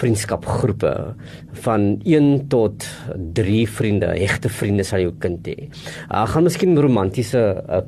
vriendskapgroepe 0.00 0.94
van 1.66 1.88
1 2.08 2.30
tot 2.52 2.86
3 3.36 3.58
vriende, 3.68 4.12
egte 4.16 4.50
vriende 4.52 4.86
sal 4.88 5.04
jou 5.04 5.12
kind 5.22 5.46
hê. 5.50 5.68
Ag 6.08 6.32
gaan 6.34 6.46
miskien 6.48 6.78
romantiese 6.80 7.42
uh, 7.68 7.82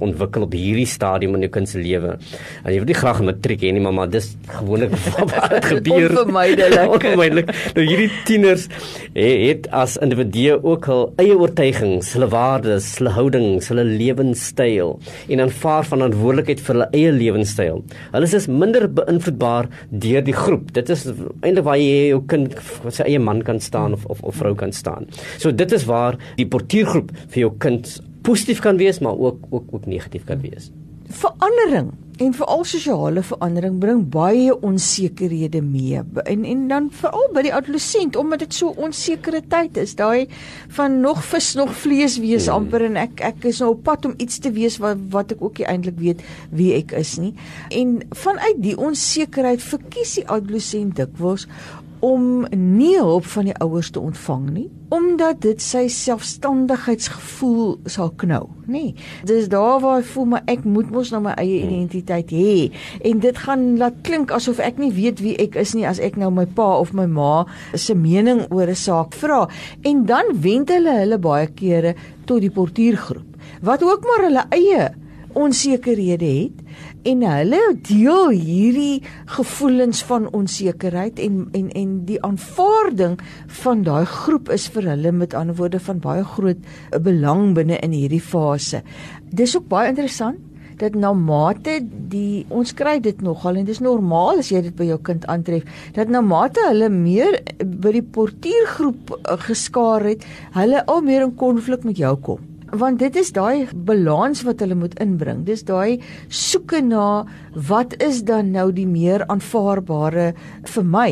ontwikkel 0.00 0.46
op 0.46 0.54
hierdie 0.54 0.86
stadium 0.88 1.34
in 1.36 1.46
jou 1.46 1.52
kind 1.52 1.68
se 1.68 1.80
lewe. 1.80 2.16
En 2.62 2.70
jy 2.72 2.78
wil 2.82 2.90
nie 2.90 2.98
graag 2.98 3.22
matriek 3.40 3.64
hê 3.64 3.72
nie, 3.72 3.80
maar, 3.80 3.94
maar 3.96 4.10
dis 4.12 4.34
gewoonlik 4.52 4.92
wat 5.16 5.64
gebeur 5.64 6.12
onvermydelik. 6.12 6.90
onvermydelik. 6.96 7.52
Nou 7.76 7.84
hierdie 7.86 8.10
tieners 8.28 8.66
het 9.14 9.68
as 9.74 9.96
individue 10.04 10.58
ook 10.60 10.88
hul 10.90 11.06
eie 11.22 11.36
oortuigings, 11.36 12.12
hulle 12.16 12.28
waardes, 12.30 12.92
hulle 13.00 13.14
houdings, 13.16 13.70
hulle 13.72 13.86
lewenstyl 13.88 14.98
en 15.30 15.44
aanvaar 15.46 15.88
van 15.88 16.04
verantwoordelikheid 16.10 16.60
vir 16.64 16.76
hulle 16.76 16.88
eie 16.96 17.14
lewenstyl. 17.16 17.80
Hulle 18.12 18.30
is 18.40 18.48
minder 18.50 18.86
beïnvloedbaar 19.00 19.70
deur 20.04 20.26
die 20.26 20.36
groep. 20.36 20.70
Dit 20.76 20.92
is 20.92 21.06
eintlik 21.08 21.64
waar 21.66 21.80
jy 21.80 22.10
jou 22.12 22.20
kind 22.30 22.54
sy 22.90 23.06
eie 23.06 23.22
man 23.22 23.42
kan 23.46 23.60
staan 23.62 23.96
of 23.96 24.04
of, 24.12 24.22
of 24.26 24.36
vrou 24.40 24.54
kan 24.58 24.72
staan. 24.76 25.08
So 25.40 25.52
dit 25.52 25.72
is 25.76 25.86
waar 25.88 26.18
die 26.36 26.48
portuïergroep 26.48 27.12
vir 27.32 27.44
jou 27.46 27.54
kind 27.62 27.88
positief 28.26 28.60
kan 28.60 28.76
wees, 28.80 29.00
maar 29.00 29.16
ook 29.16 29.48
ook 29.50 29.74
ook 29.76 29.88
negatief 29.88 30.26
kan 30.28 30.40
wees. 30.44 30.70
Verandering 31.10 31.90
en 32.20 32.34
veral 32.36 32.64
sosiale 32.68 33.22
verandering 33.24 33.78
bring 33.80 34.02
baie 34.12 34.52
onsekerhede 34.52 35.62
mee 35.64 36.02
en 36.24 36.44
en 36.44 36.66
dan 36.68 36.88
veral 36.92 37.30
by 37.32 37.44
die 37.46 37.52
adolessent 37.56 38.16
omdat 38.20 38.42
dit 38.44 38.56
so 38.58 38.74
onsekere 38.76 39.40
tyd 39.48 39.78
is 39.80 39.94
daai 39.96 40.26
van 40.76 40.98
nog 41.00 41.22
vis 41.30 41.54
nog 41.56 41.72
vlees 41.80 42.18
wees 42.20 42.50
hmm. 42.50 42.58
amper 42.58 42.84
en 42.90 42.98
ek 43.00 43.24
ek 43.30 43.48
is 43.48 43.62
nou 43.64 43.70
op 43.72 43.84
pad 43.88 44.10
om 44.10 44.14
iets 44.20 44.36
te 44.44 44.52
wees 44.52 44.76
wat 44.84 45.00
wat 45.14 45.32
ek 45.32 45.44
ook 45.46 45.62
nie 45.62 45.68
eintlik 45.72 45.96
weet 46.02 46.24
wie 46.52 46.74
ek 46.76 46.92
is 47.00 47.16
nie 47.22 47.32
en 47.80 47.96
vanuit 48.24 48.60
die 48.60 48.76
onsekerheid 48.76 49.64
verkies 49.64 50.18
die 50.20 50.26
adolessent 50.28 51.00
dikwels 51.00 51.48
om 52.00 52.46
nie 52.50 52.96
hulp 52.98 53.26
van 53.34 53.50
die 53.50 53.56
ouers 53.60 53.90
te 53.90 54.00
ontvang 54.00 54.50
nie 54.50 54.68
omdat 54.90 55.38
dit 55.44 55.60
sy 55.62 55.84
selfstandigheidsgevoel 55.86 57.76
sal 57.86 58.08
knou 58.18 58.48
nê. 58.70 58.90
Dis 59.26 59.46
daar 59.50 59.78
waar 59.82 60.00
hy 60.00 60.06
voel 60.08 60.26
maar 60.32 60.48
ek 60.50 60.64
moet 60.66 60.90
mos 60.90 61.12
nou 61.14 61.20
my 61.22 61.36
eie 61.38 61.60
hmm. 61.60 61.68
identiteit 61.70 62.32
hê. 62.34 62.54
En 63.06 63.22
dit 63.22 63.38
gaan 63.44 63.64
laat 63.78 64.00
klink 64.06 64.34
asof 64.34 64.58
ek 64.62 64.80
nie 64.82 64.90
weet 64.96 65.22
wie 65.22 65.36
ek 65.42 65.60
is 65.62 65.76
nie 65.78 65.86
as 65.86 66.02
ek 66.02 66.18
nou 66.18 66.32
my 66.34 66.46
pa 66.58 66.72
of 66.82 66.90
my 66.96 67.06
ma 67.06 67.44
se 67.74 67.94
mening 67.94 68.42
oor 68.50 68.66
'n 68.66 68.74
saak 68.74 69.14
vra. 69.14 69.46
En 69.86 70.06
dan 70.10 70.34
wend 70.42 70.74
hulle 70.74 70.96
hulle 71.04 71.18
baie 71.18 71.46
kere 71.46 71.94
tot 72.26 72.42
die 72.42 72.50
portuïergroep 72.50 73.30
wat 73.62 73.82
ook 73.82 74.02
maar 74.08 74.26
hulle 74.26 74.44
eie 74.50 74.90
onsekerhede 75.38 76.26
het 76.26 76.89
en 77.08 77.22
hulle 77.24 77.60
deel 77.86 78.34
hierdie 78.34 79.02
gevoelens 79.36 80.02
van 80.08 80.28
onsekerheid 80.36 81.18
en 81.22 81.46
en 81.56 81.70
en 81.82 81.96
die 82.08 82.20
aanvaarding 82.26 83.16
van 83.62 83.82
daai 83.86 84.04
groep 84.04 84.50
is 84.52 84.68
vir 84.74 84.90
hulle 84.92 85.12
met 85.12 85.34
ander 85.34 85.56
woorde 85.56 85.80
van 85.80 86.02
baie 86.04 86.24
groot 86.24 86.60
belang 87.06 87.54
binne 87.56 87.78
in 87.80 87.96
hierdie 87.96 88.22
fase. 88.22 88.82
Dis 89.32 89.56
ook 89.56 89.68
baie 89.68 89.88
interessant 89.88 90.38
dat 90.80 90.94
na 90.96 91.12
mate 91.12 91.78
die 92.12 92.44
ons 92.48 92.72
kry 92.76 92.98
dit 93.04 93.20
nogal 93.24 93.60
en 93.60 93.68
dis 93.68 93.82
normaal 93.84 94.40
as 94.40 94.50
jy 94.52 94.62
dit 94.68 94.76
by 94.76 94.88
jou 94.88 95.00
kind 95.10 95.26
aantref 95.32 95.66
dat 95.96 96.08
na 96.08 96.22
mate 96.24 96.62
hulle 96.68 96.88
meer 96.92 97.40
by 97.60 97.92
die 97.98 98.06
portuïergroep 98.16 99.12
geskaar 99.46 100.08
het, 100.08 100.24
hulle 100.56 100.84
al 100.86 101.04
meer 101.04 101.26
in 101.28 101.36
konflik 101.36 101.84
met 101.84 102.00
jou 102.00 102.14
kom 102.30 102.49
want 102.72 102.98
dit 102.98 103.16
is 103.16 103.32
daai 103.34 103.66
balans 103.74 104.42
wat 104.46 104.60
hulle 104.62 104.76
moet 104.78 104.94
inbring. 105.02 105.44
Dis 105.46 105.64
daai 105.66 106.00
soeke 106.28 106.80
na 106.84 107.24
wat 107.68 107.96
is 108.02 108.22
dan 108.28 108.52
nou 108.54 108.68
die 108.74 108.86
meer 108.86 109.24
aanvaarbare 109.32 110.30
vir 110.74 110.86
my. 110.86 111.08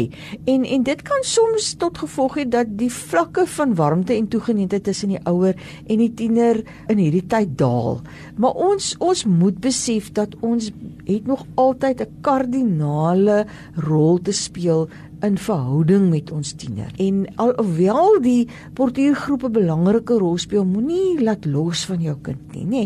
En 0.47 0.65
en 0.65 0.87
dit 0.87 1.03
kan 1.03 1.25
soms 1.27 1.73
tot 1.81 1.99
gevolg 1.99 2.39
hê 2.41 2.47
dat 2.49 2.77
die 2.79 2.91
vlakke 2.93 3.47
van 3.59 3.75
warmte 3.79 4.15
en 4.15 4.29
toegeneentheid 4.29 4.85
tussen 4.85 5.15
die 5.15 5.23
ouer 5.27 5.57
en 5.87 6.05
die 6.05 6.13
tiener 6.15 6.63
in 6.89 7.03
hierdie 7.03 7.27
tyd 7.27 7.57
daal. 7.59 8.01
Maar 8.37 8.55
ons 8.71 8.95
ons 8.99 9.25
moet 9.29 9.59
besef 9.61 10.13
dat 10.17 10.37
ons 10.41 10.71
het 11.09 11.27
nog 11.27 11.47
altyd 11.57 12.01
'n 12.01 12.21
kardinale 12.21 13.47
rol 13.75 14.19
te 14.23 14.33
speel 14.33 14.89
in 15.27 15.39
verhouding 15.39 16.09
met 16.11 16.31
ons 16.35 16.53
tiener. 16.59 16.93
En 17.03 17.25
alhoewel 17.37 18.21
die 18.23 18.49
portuïergroepe 18.79 19.51
belangrike 19.51 20.19
rol 20.21 20.39
speel, 20.39 20.65
moenie 20.69 21.19
laat 21.23 21.47
los 21.49 21.85
van 21.89 22.03
jou 22.03 22.17
kind 22.27 22.55
nie, 22.55 22.67
nê. 22.67 22.85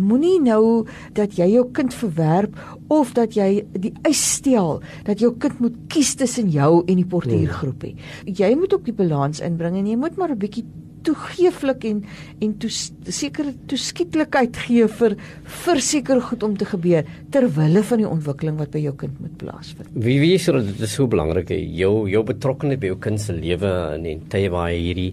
Moenie 0.00 0.38
nou 0.44 0.86
dat 1.16 1.36
jy 1.38 1.50
jou 1.54 1.66
kind 1.76 1.94
verwerp 1.94 2.56
of 2.92 3.12
dat 3.16 3.36
jy 3.36 3.64
die 3.72 3.92
eis 4.04 4.22
stel 4.38 4.80
dat 5.04 5.20
jou 5.20 5.32
kind 5.40 5.60
moet 5.60 5.76
kies 5.92 6.14
tussen 6.20 6.50
jou 6.52 6.82
en 6.86 6.96
die 7.00 7.08
portuïergroep 7.08 7.88
nie. 7.88 7.94
Jy 8.26 8.54
moet 8.58 8.74
ook 8.74 8.86
die 8.88 8.96
balans 8.96 9.42
inbring 9.44 9.78
en 9.80 9.86
jy 9.90 9.96
moet 9.96 10.16
maar 10.16 10.32
'n 10.32 10.38
bietjie 10.38 10.64
toegeeflik 11.06 11.84
en 11.90 12.02
en 12.44 12.54
toe 12.60 12.70
sekere 12.70 13.54
toeskietlikheid 13.70 14.58
gee 14.66 14.88
vir 14.98 15.16
vir 15.64 15.80
seker 15.80 16.20
goed 16.20 16.42
om 16.46 16.56
te 16.60 16.68
gebeur 16.68 17.06
ter 17.34 17.46
wille 17.56 17.82
van 17.90 18.02
die 18.02 18.08
ontwikkeling 18.08 18.58
wat 18.60 18.72
by 18.74 18.82
jou 18.84 18.94
kind 19.00 19.20
moet 19.22 19.36
plaasvind. 19.40 19.90
Wie 19.94 20.18
wie 20.22 20.34
is 20.38 20.46
dit 20.46 20.84
is 20.86 20.96
so 20.96 21.06
belangrik 21.10 21.50
jou 21.50 21.92
jou 22.10 22.22
betrokkenheid 22.26 22.80
by 22.82 22.92
jou 22.92 22.98
kind 23.06 23.20
se 23.20 23.36
lewe 23.36 23.72
en 23.94 24.06
en 24.10 24.22
tye 24.32 24.50
waar 24.52 24.70
hy 24.70 24.80
hierdie 24.80 25.10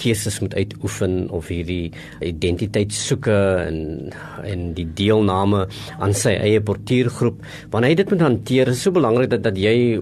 keuses 0.00 0.40
moet 0.42 0.54
uitoefen 0.54 1.16
of 1.30 1.50
hierdie 1.52 1.92
identiteit 2.20 2.92
soeke 2.96 3.38
en 3.66 4.12
en 4.48 4.68
die 4.76 4.86
deelname 4.98 5.66
aan 5.98 6.14
sy 6.16 6.34
eie 6.40 6.60
portuïergroep 6.64 7.42
wanneer 7.72 7.92
hy 7.92 7.98
dit 8.02 8.12
moet 8.14 8.26
hanteer 8.26 8.72
is 8.72 8.82
so 8.84 8.94
belangrik 8.94 9.30
dat 9.32 9.44
dat 9.46 9.58
jy 9.58 10.00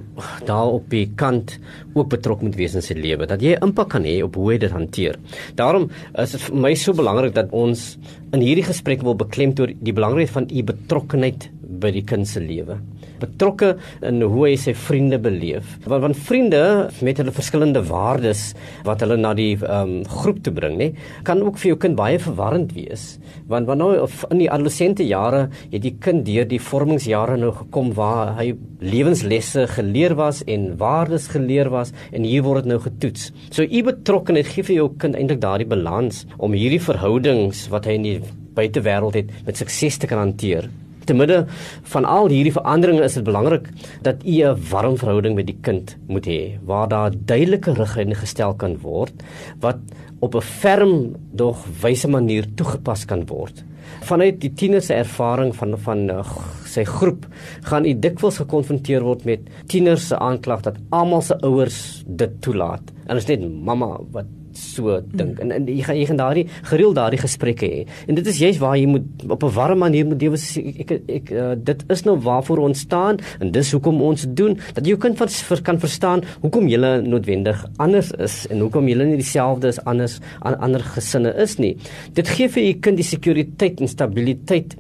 daar 0.49 0.77
op 0.79 0.89
die 0.93 1.07
kant 1.21 1.57
ook 1.95 2.11
betrokke 2.15 2.47
moet 2.47 2.59
wees 2.59 2.77
in 2.79 2.85
sy 2.85 2.97
lewe 2.99 3.29
dat 3.31 3.43
jy 3.43 3.57
impak 3.59 3.93
kan 3.97 4.07
hê 4.07 4.21
op 4.25 4.37
hoe 4.39 4.53
hy 4.53 4.59
dit 4.63 4.75
hanteer 4.75 5.19
Daarom 5.59 5.89
is 6.19 6.35
dit 6.37 6.45
vir 6.49 6.61
my 6.67 6.75
so 6.79 6.97
belangrik 6.97 7.35
dat 7.37 7.53
ons 7.57 7.97
in 8.33 8.43
hierdie 8.45 8.67
gesprek 8.67 9.05
wil 9.07 9.19
beklemtoon 9.19 9.77
die 9.81 9.97
belangrikheid 9.97 10.37
van 10.37 10.49
u 10.51 10.65
betrokkenheid 10.73 11.51
by 11.81 11.93
die 11.95 12.05
kind 12.07 12.29
se 12.29 12.43
lewe 12.43 12.79
betrokke 13.21 13.75
in 14.07 14.23
hoe 14.23 14.47
hy 14.49 14.55
sy 14.61 14.75
vriende 14.77 15.21
beleef. 15.23 15.77
Want 15.87 16.05
want 16.07 16.19
vriende 16.27 16.63
met 17.05 17.21
hulle 17.21 17.35
verskillende 17.35 17.83
waardes 17.89 18.51
wat 18.87 19.05
hulle 19.05 19.19
na 19.21 19.35
die 19.37 19.53
um, 19.67 20.01
groep 20.09 20.43
toe 20.45 20.55
bring, 20.57 20.79
nê, 20.81 20.91
kan 21.27 21.43
ook 21.45 21.61
vir 21.61 21.73
jou 21.73 21.79
kind 21.85 21.99
baie 21.99 22.19
verwarrend 22.23 22.75
wees. 22.77 23.19
Want 23.51 23.69
want 23.71 23.83
nou 23.83 23.91
in 24.31 24.43
die 24.43 24.51
adolessente 24.51 25.07
jare 25.07 25.47
het 25.71 25.85
die 25.85 25.95
kind 26.03 26.25
deur 26.27 26.49
die 26.49 26.61
vormingsjare 26.63 27.39
nou 27.41 27.53
gekom 27.63 27.93
waar 27.97 28.35
hy 28.39 28.53
lewenslesse 28.81 29.67
geleer 29.77 30.17
was 30.19 30.43
en 30.49 30.71
waardes 30.81 31.29
geleer 31.35 31.71
was 31.73 31.93
en 32.13 32.25
hier 32.25 32.45
word 32.47 32.65
dit 32.65 32.73
nou 32.73 32.81
getoets. 32.83 33.31
So 33.53 33.65
u 33.65 33.83
betrokkenheid 33.91 34.49
gee 34.51 34.67
vir 34.67 34.79
jou 34.81 34.91
kind 35.01 35.19
eintlik 35.19 35.43
daardie 35.45 35.69
balans 35.69 36.25
om 36.39 36.57
hierdie 36.57 36.83
verhoudings 36.83 37.67
wat 37.73 37.89
hy 37.89 37.99
in 38.01 38.07
die 38.09 38.21
buitewêreld 38.57 39.21
het 39.21 39.35
met 39.47 39.61
sukses 39.61 40.01
te 40.01 40.09
kan 40.11 40.25
hanteer 40.25 40.71
te 41.11 41.17
midde 41.19 41.45
van 41.93 42.07
al 42.07 42.31
hierdie 42.31 42.55
veranderinge 42.55 43.07
is 43.07 43.19
dit 43.19 43.27
belangrik 43.27 43.67
dat 44.07 44.23
u 44.25 44.37
'n 44.43 44.61
warm 44.71 44.97
verhouding 44.97 45.35
met 45.35 45.47
die 45.47 45.59
kind 45.67 45.97
moet 46.07 46.27
hê 46.27 46.59
waar 46.65 46.89
daar 46.89 47.11
duidelike 47.11 47.75
riglyne 47.75 48.15
gestel 48.15 48.55
kan 48.55 48.79
word 48.83 49.13
wat 49.61 49.79
op 50.21 50.35
'n 50.35 50.47
ferm 50.61 51.17
dog 51.33 51.67
wyse 51.83 52.09
manier 52.09 52.45
toegepas 52.55 53.05
kan 53.05 53.27
word. 53.27 53.65
Vanuit 54.01 54.41
die 54.41 54.53
tiener 54.53 54.83
se 54.83 54.95
ervaring 54.95 55.55
van 55.57 55.79
van 55.79 56.11
uh, 56.11 56.25
sy 56.65 56.85
groep 56.85 57.27
gaan 57.63 57.85
u 57.85 57.95
dikwels 57.99 58.37
gekonfronteer 58.37 59.03
word 59.03 59.25
met 59.25 59.41
tieners 59.67 60.07
se 60.07 60.19
aanklag 60.19 60.63
dat 60.63 60.77
almal 60.91 61.23
se 61.23 61.35
ouers 61.41 62.05
dit 62.07 62.31
toelaat. 62.41 62.83
En 63.07 63.17
dit 63.17 63.29
is 63.29 63.29
net 63.29 63.65
mamma 63.65 63.99
wat 64.13 64.27
so 64.61 65.01
dink. 65.05 65.41
En, 65.43 65.53
en 65.57 65.69
jy 65.69 65.83
gaan 65.87 65.99
jy 65.99 66.07
gaan 66.11 66.21
daardie 66.21 66.47
gereeld 66.71 66.99
daardie 66.99 67.21
gesprekke 67.23 67.69
hê. 67.71 67.85
En 68.07 68.19
dit 68.19 68.27
is 68.33 68.41
juist 68.45 68.61
waar 68.63 68.77
jy 68.79 68.87
moet 68.91 69.27
op 69.29 69.45
'n 69.45 69.55
warm 69.55 69.79
manier 69.79 70.07
moet 70.07 70.23
lewe. 70.23 70.39
Ek 70.85 70.91
ek, 70.91 71.03
ek 71.09 71.31
uh, 71.31 71.55
dit 71.57 71.85
is 71.89 72.05
nou 72.05 72.17
waarvoor 72.19 72.59
ons 72.69 72.79
staan 72.79 73.19
en 73.41 73.51
dis 73.51 73.73
hoekom 73.73 74.01
ons 74.03 74.27
doen 74.29 74.59
dat 74.75 74.87
jy 74.87 74.97
kind 74.97 75.17
van 75.19 75.29
ver, 75.29 75.63
kan 75.63 75.79
verstaan 75.81 76.25
hoekom 76.43 76.69
jy 76.69 76.79
noodwendig 77.05 77.65
anders 77.79 78.11
is 78.19 78.47
en 78.51 78.61
hoekom 78.65 78.89
jy 78.89 78.97
nie 79.01 79.21
dieselfde 79.21 79.69
as 79.69 79.81
anders 79.91 80.19
an, 80.41 80.57
ander 80.61 80.83
gesinne 80.95 81.33
is 81.41 81.57
nie. 81.59 81.77
Dit 82.17 82.29
gee 82.29 82.49
vir 82.49 82.63
jy 82.63 82.75
kind 82.85 83.01
die 83.01 83.07
sekuriteit 83.07 83.81
en 83.81 83.91
stabiliteit 83.91 84.77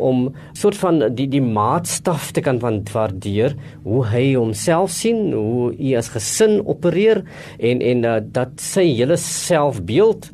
om 0.00 0.30
soort 0.56 0.78
van 0.80 1.02
die 1.16 1.28
die 1.30 1.42
maatstaf 1.44 2.30
te 2.36 2.42
kan 2.44 2.60
waardeer 2.60 3.56
hoe 3.84 4.04
hy 4.10 4.24
homself 4.34 4.92
sien, 4.94 5.32
hoe 5.32 5.70
hy 5.76 5.94
as 5.98 6.10
gesin 6.14 6.60
opereer 6.64 7.22
en 7.58 7.82
en 7.90 8.04
uh, 8.04 8.18
dat 8.22 8.60
sy 8.62 8.86
hele 8.90 9.18
selfbeeld 9.20 10.30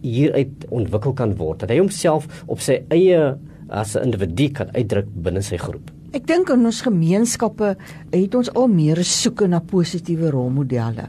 hieruit 0.00 0.66
ontwikkel 0.72 1.12
kan 1.12 1.36
word 1.36 1.64
dat 1.64 1.72
hy 1.72 1.80
homself 1.82 2.28
op 2.46 2.60
sy 2.64 2.80
eie 2.88 3.36
as 3.68 3.96
'n 3.96 4.04
individu 4.04 4.50
kan 4.52 4.68
uitdruk 4.74 5.08
binne 5.14 5.42
sy 5.42 5.56
groep. 5.56 5.90
Ek 6.10 6.24
dink 6.26 6.48
in 6.50 6.66
ons 6.66 6.80
gemeenskappe 6.82 7.76
het 8.10 8.32
ons 8.34 8.48
al 8.58 8.66
meer 8.66 8.98
soeke 9.06 9.46
na 9.46 9.60
positiewe 9.62 10.32
rolmodelle. 10.34 11.04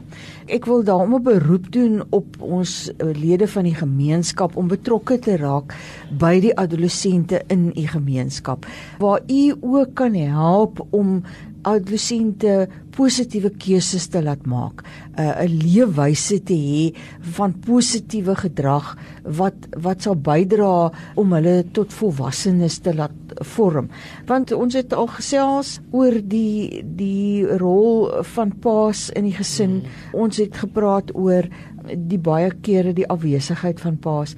Ek 0.46 0.68
wil 0.70 0.84
daarom 0.86 1.16
'n 1.16 1.22
beroep 1.22 1.72
doen 1.72 2.02
op 2.10 2.36
ons 2.38 2.90
lede 2.98 3.48
van 3.48 3.64
die 3.64 3.74
gemeenskap 3.74 4.56
om 4.56 4.68
betrokke 4.68 5.18
te 5.18 5.36
raak 5.36 5.74
by 6.18 6.38
die 6.40 6.54
adolessente 6.54 7.42
in 7.48 7.72
u 7.76 7.86
gemeenskap 7.86 8.66
waar 8.98 9.20
u 9.26 9.54
ook 9.60 9.94
kan 9.94 10.14
help 10.14 10.86
om 10.90 11.24
adolessente 11.62 12.68
positiewe 12.92 13.50
keuses 13.56 14.08
te 14.12 14.20
laat 14.22 14.44
maak, 14.46 14.82
uh, 15.16 15.44
'n 15.44 15.58
leefwyse 15.62 16.42
te 16.44 16.54
hê 16.54 16.92
van 17.36 17.52
positiewe 17.52 18.34
gedrag 18.36 18.96
wat 19.24 19.54
wat 19.76 20.02
sal 20.02 20.16
bydra 20.16 20.92
om 21.16 21.32
hulle 21.32 21.64
tot 21.72 21.92
volwassenes 21.92 22.78
te 22.78 22.94
laat 22.94 23.12
vorm. 23.40 23.88
Want 24.26 24.52
ons 24.52 24.74
het 24.74 24.92
al 24.92 25.06
gesels 25.06 25.80
oor 25.90 26.20
die 26.20 26.82
die 26.84 27.46
rol 27.46 28.10
van 28.34 28.52
paas 28.60 29.10
in 29.10 29.24
die 29.24 29.36
gesin. 29.36 29.82
Mm. 29.82 29.84
Ons 30.12 30.36
het 30.36 30.56
gepraat 30.56 31.14
oor 31.14 31.48
die 31.96 32.18
baie 32.18 32.50
kere 32.62 32.92
die 32.92 33.08
afwesigheid 33.08 33.80
van 33.80 33.96
paas 33.96 34.36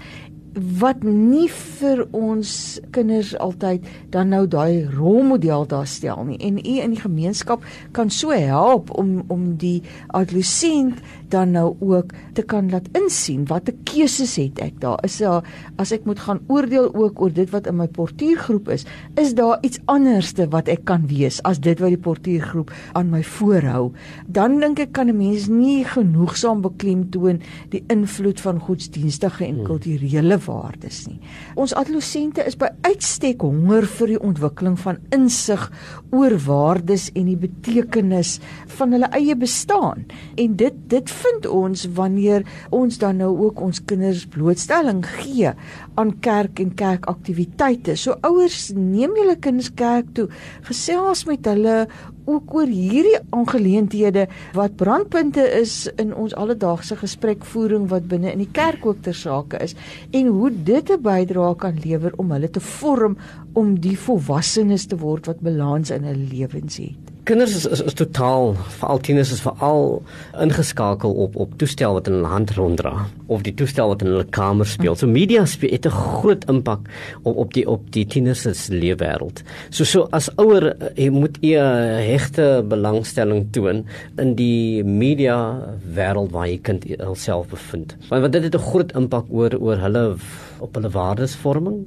wat 0.54 1.02
nie 1.02 1.48
vir 1.50 2.04
ons 2.14 2.50
kinders 2.94 3.32
altyd 3.42 3.82
dan 4.14 4.30
nou 4.30 4.44
daai 4.46 4.86
rolmodel 4.94 5.66
daar 5.66 5.86
stel 5.90 6.22
nie. 6.28 6.38
En 6.38 6.58
u 6.58 6.76
in 6.78 6.94
die 6.94 7.00
gemeenskap 7.00 7.64
kan 7.92 8.10
so 8.10 8.30
help 8.30 8.92
om 8.94 9.24
om 9.28 9.56
die 9.58 9.82
adolescent 10.14 11.00
dan 11.28 11.50
nou 11.50 11.74
ook 11.80 12.12
te 12.38 12.42
kan 12.42 12.70
laat 12.70 12.86
insien 12.94 13.46
watter 13.50 13.74
keuses 13.84 14.36
het 14.38 14.60
ek 14.62 14.78
daar. 14.80 15.00
Is 15.02 15.18
daar 15.18 15.42
as 15.82 15.92
ek 15.92 16.06
moet 16.06 16.22
gaan 16.22 16.42
oordeel 16.46 16.92
ook 16.94 17.20
oor 17.20 17.32
dit 17.34 17.50
wat 17.50 17.66
in 17.66 17.78
my 17.80 17.88
portuïergroep 17.88 18.70
is 18.70 18.86
is 19.20 19.34
daar 19.34 19.58
iets 19.66 19.80
anderste 19.90 20.46
wat 20.54 20.70
ek 20.70 20.84
kan 20.84 21.08
wees 21.10 21.40
as 21.42 21.58
dit 21.58 21.80
wat 21.82 21.90
die 21.90 21.98
portuïergroep 21.98 22.70
aan 22.94 23.10
my 23.10 23.24
voorhou? 23.26 23.90
Dan 24.26 24.60
dink 24.62 24.78
ek 24.78 24.92
kan 24.92 25.10
'n 25.10 25.18
mens 25.18 25.48
nie 25.48 25.84
genoegsaam 25.84 26.62
beklemtoon 26.62 27.42
die 27.70 27.84
invloed 27.88 28.40
van 28.40 28.60
godsdienstige 28.60 29.44
en 29.44 29.54
hmm. 29.54 29.66
kulturele 29.66 30.38
waardes 30.46 31.04
nie. 31.08 31.20
Ons 31.60 31.74
adolessente 31.76 32.44
is 32.46 32.56
by 32.60 32.70
uitstek 32.86 33.42
honger 33.44 33.86
vir 33.98 34.14
die 34.14 34.20
ontwikkeling 34.20 34.76
van 34.80 35.00
insig 35.14 35.66
oor 36.14 36.36
waardes 36.46 37.10
en 37.14 37.28
die 37.30 37.38
betekenis 37.40 38.38
van 38.78 38.94
hulle 38.96 39.10
eie 39.16 39.36
bestaan. 39.38 40.06
En 40.40 40.56
dit 40.60 40.80
dit 40.92 41.10
vind 41.10 41.46
ons 41.46 41.86
wanneer 41.96 42.44
ons 42.74 42.98
dan 42.98 43.20
nou 43.22 43.32
ook 43.46 43.60
ons 43.64 43.82
kinders 43.84 44.26
blootstelling 44.30 45.02
gee 45.20 45.54
aan 46.00 46.12
kerk 46.20 46.60
en 46.62 46.74
kerkaktiwiteite. 46.74 47.96
So 47.96 48.16
ouers, 48.26 48.72
neem 48.74 49.14
julle 49.18 49.36
kinders 49.36 49.70
kerk 49.74 50.10
toe, 50.16 50.28
gesels 50.68 51.24
met 51.28 51.46
hulle 51.46 51.86
ook 52.24 52.54
oor 52.56 52.70
hierdie 52.70 53.18
aangeleenthede 53.36 54.26
wat 54.56 54.76
brandpunte 54.80 55.44
is 55.60 55.84
in 56.00 56.14
ons 56.16 56.34
alledaagse 56.40 56.96
gesprekvoering 56.96 57.88
wat 57.92 58.08
binne 58.08 58.32
in 58.32 58.40
die 58.44 58.52
kerk 58.56 58.86
ook 58.86 59.02
ter 59.04 59.16
sake 59.18 59.60
is 59.64 59.76
en 60.12 60.32
hoe 60.32 60.50
dit 60.50 60.90
'n 60.90 61.02
bydrae 61.02 61.54
kan 61.56 61.80
lewer 61.84 62.12
om 62.16 62.32
hulle 62.32 62.50
te 62.50 62.60
vorm 62.60 63.16
om 63.52 63.80
die 63.80 63.98
volwassenes 63.98 64.86
te 64.86 64.96
word 64.96 65.26
wat 65.26 65.40
balans 65.40 65.90
in 65.90 66.04
hulle 66.04 66.28
lewens 66.32 66.76
het 66.76 67.03
kinders 67.24 67.54
is, 67.56 67.64
is, 67.66 67.80
is 67.80 67.96
totaal 67.96 68.52
veral 68.78 69.00
tieners 69.04 69.30
is 69.32 69.40
veral 69.44 70.02
ingeskakel 70.44 71.14
op 71.24 71.36
op 71.40 71.54
toestel 71.60 71.96
wat 71.96 72.08
in 72.10 72.18
hulle 72.18 72.32
hand 72.32 72.52
ronddra 72.56 72.92
of 73.32 73.44
die 73.46 73.54
toestel 73.56 73.92
wat 73.92 74.04
in 74.04 74.10
hulle 74.12 74.26
kamer 74.36 74.68
speel. 74.68 74.96
So 74.98 75.08
media 75.08 75.44
speel 75.48 75.72
het 75.72 75.86
'n 75.86 75.94
groot 75.94 76.44
impak 76.52 76.88
op 77.22 77.36
op 77.36 77.54
die 77.54 77.66
op 77.68 77.90
die 77.92 78.04
tieners 78.06 78.42
se 78.42 78.52
leefwêreld. 78.72 79.42
So 79.70 79.84
so 79.84 80.08
as 80.12 80.28
ouer 80.36 80.76
jy 80.96 81.08
moet 81.10 81.38
jy 81.40 81.56
'n 81.56 82.04
hegte 82.12 82.64
belangstelling 82.68 83.52
toon 83.52 83.84
in 84.18 84.34
die 84.34 84.84
media 84.84 85.58
wêreld 85.96 86.30
waar 86.30 86.46
jy 86.46 86.58
kind 86.58 86.84
homself 87.00 87.48
bevind. 87.48 87.96
Want, 88.08 88.22
want 88.22 88.32
dit 88.32 88.42
het 88.42 88.54
'n 88.54 88.68
groot 88.70 88.92
impak 88.92 89.24
oor 89.30 89.52
oor 89.60 89.76
hulle 89.76 90.16
op 90.60 90.74
hulle 90.74 90.90
waardesvorming, 90.90 91.86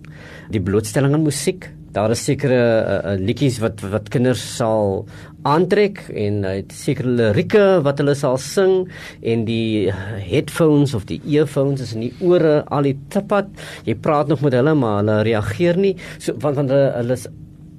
die 0.49 0.61
blootstelling 0.61 1.13
aan 1.13 1.23
musiek 1.23 1.69
daar 1.97 2.13
is 2.13 2.23
sekere 2.27 2.61
uh, 2.61 3.15
liedjies 3.17 3.57
wat 3.63 3.81
wat 3.89 4.11
kinders 4.13 4.43
sal 4.57 5.07
aantrek 5.47 6.03
en 6.13 6.43
uh, 6.45 6.59
sekere 6.73 7.15
lirieke 7.19 7.65
wat 7.85 8.03
hulle 8.03 8.15
sal 8.17 8.37
sing 8.41 8.75
en 9.21 9.45
die 9.47 9.89
headphones 10.27 10.93
of 10.97 11.07
die 11.09 11.19
earphones 11.25 11.81
is 11.85 11.95
in 11.97 12.05
die 12.07 12.13
ore 12.21 12.59
al 12.73 12.89
die 12.89 12.97
tipat 13.13 13.49
jy 13.87 13.97
praat 13.97 14.29
nog 14.31 14.45
met 14.45 14.57
hulle 14.57 14.75
maar 14.77 15.01
hulle 15.01 15.19
reageer 15.27 15.81
nie. 15.81 15.95
So 16.19 16.37
want 16.43 16.59
want 16.61 16.73
hulle, 16.73 16.93
hulle 16.99 17.17
is 17.17 17.27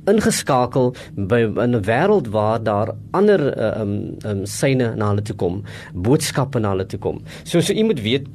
ingeskakel 0.09 0.94
by 1.31 1.40
in 1.64 1.76
'n 1.76 1.85
wêreld 1.85 2.28
waar 2.33 2.62
daar 2.62 2.94
ander 3.12 3.40
uh, 3.54 3.81
um 3.83 4.16
um 4.24 4.46
syne 4.46 4.94
na 4.96 5.11
hulle 5.11 5.22
toe 5.22 5.37
kom 5.37 5.62
boodskappe 5.94 6.61
na 6.61 6.74
hulle 6.74 6.87
toe 6.87 6.98
kom. 6.98 7.22
So 7.44 7.61
so 7.61 7.72
jy 7.72 7.85
moet 7.85 8.02
weet 8.02 8.26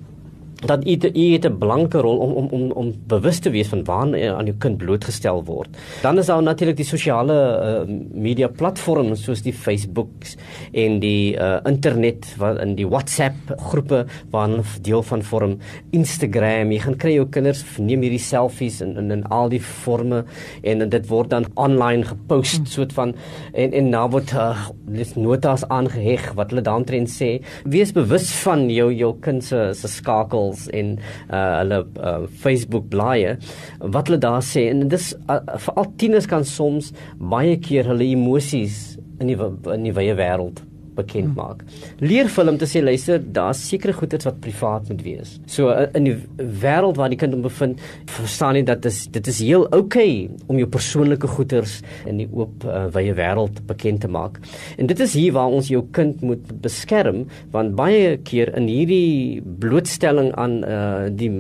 dat 0.66 0.88
u 0.88 0.98
u 1.14 1.32
het 1.34 1.46
'n 1.46 1.58
blanke 1.58 1.98
rol 1.98 2.18
om 2.18 2.32
om 2.32 2.48
om 2.52 2.72
om 2.72 2.94
bewus 3.08 3.40
te 3.40 3.50
wees 3.50 3.68
van 3.68 3.84
waar 3.84 4.02
aan 4.04 4.46
jou 4.46 4.56
kind 4.58 4.78
blootgestel 4.78 5.44
word. 5.44 5.70
Dan 6.02 6.18
is 6.18 6.26
daar 6.26 6.44
natuurlik 6.44 6.78
die 6.78 6.86
sosiale 6.86 7.86
uh, 7.88 7.96
media 8.14 8.48
platforms 8.48 9.24
soos 9.24 9.42
die 9.42 9.54
Facebooks 9.54 10.36
en 10.72 11.00
die 11.00 11.36
uh, 11.38 11.58
internet 11.64 12.36
wat 12.38 12.60
in 12.62 12.76
die 12.76 12.88
WhatsApp 12.88 13.36
groepe 13.58 14.06
waarna 14.32 14.64
deel 14.82 15.04
van 15.04 15.24
vorm 15.24 15.58
Instagram. 15.92 16.72
Jy 16.72 16.80
gaan 16.80 16.98
kry 16.98 17.14
jou 17.14 17.28
kinders 17.30 17.64
neem 17.78 18.02
hierdie 18.02 18.20
selfies 18.20 18.82
in 18.82 18.98
in, 18.98 19.12
in 19.12 19.24
al 19.24 19.50
die 19.50 19.62
forme 19.62 20.24
en, 20.62 20.82
en 20.82 20.90
dit 20.90 21.08
word 21.08 21.30
dan 21.30 21.46
online 21.54 22.04
gepost 22.04 22.58
hmm. 22.58 22.66
soort 22.66 22.94
van 22.94 23.16
en 23.54 23.74
en 23.74 23.90
nou 23.90 24.10
word 24.10 24.34
uh, 24.34 24.70
notas 25.16 25.68
aangeheg 25.68 26.34
wat 26.38 26.52
hulle 26.52 26.62
daarin 26.66 27.08
sê. 27.10 27.42
Wees 27.64 27.94
bewus 27.96 28.32
van 28.44 28.70
jou 28.70 28.92
jou 28.94 29.14
kind 29.22 29.44
se 29.44 29.72
se 29.74 29.88
skakel 29.88 30.53
artikels 30.54 30.70
en 30.72 31.00
uh 31.30 31.58
hulle 31.60 31.80
uh, 32.00 32.28
Facebook 32.28 32.90
blaaie 32.90 33.38
wat 33.80 34.08
hulle 34.08 34.20
daar 34.20 34.44
sê 34.44 34.70
en 34.72 34.88
dis 34.90 35.14
uh, 35.30 35.40
veral 35.58 35.90
tieners 35.98 36.28
kan 36.28 36.46
soms 36.46 36.94
baie 37.18 37.58
keer 37.60 37.88
hulle 37.92 38.06
emosies 38.06 38.98
in 39.20 39.32
die 39.32 39.38
in 39.74 39.84
die 39.84 39.96
wye 39.96 40.16
wêreld 40.16 40.64
bekend 40.98 41.32
hmm. 41.32 41.38
maak. 41.38 41.64
Leer 42.04 42.30
vir 42.32 42.50
hom 42.50 42.58
te 42.62 42.68
sê 42.70 42.84
luister, 42.84 43.22
daar's 43.36 43.62
sekere 43.70 43.96
goeders 43.98 44.28
wat 44.28 44.40
privaat 44.44 44.90
moet 44.92 45.04
wees. 45.06 45.36
So 45.50 45.70
uh, 45.72 45.88
in 45.98 46.08
die 46.10 46.16
wêreld 46.38 47.00
waar 47.00 47.12
die 47.14 47.20
kind 47.20 47.36
hom 47.36 47.46
bevind, 47.46 47.82
verstaan 48.14 48.60
jy 48.60 48.66
dat 48.68 48.84
dit 48.84 48.92
is 48.92 49.06
dit 49.14 49.32
is 49.32 49.40
heel 49.44 49.68
oukei 49.70 49.82
okay 49.84 50.50
om 50.52 50.60
jou 50.60 50.68
persoonlike 50.70 51.30
goeders 51.36 51.80
in 52.10 52.20
die 52.22 52.28
oop 52.32 52.66
uh, 52.68 52.86
wye 52.96 53.16
wêreld 53.18 53.62
bekend 53.70 54.04
te 54.04 54.12
maak. 54.12 54.40
En 54.78 54.90
dit 54.90 55.00
is 55.06 55.16
hier 55.18 55.34
waar 55.38 55.54
ons 55.54 55.70
jou 55.72 55.84
kind 55.96 56.22
moet 56.26 56.52
beskerm 56.64 57.24
want 57.54 57.76
baie 57.80 58.18
keer 58.28 58.54
in 58.58 58.68
hierdie 58.72 59.42
blootstelling 59.64 60.34
aan 60.40 60.60
uh, 60.68 61.08
die 61.10 61.32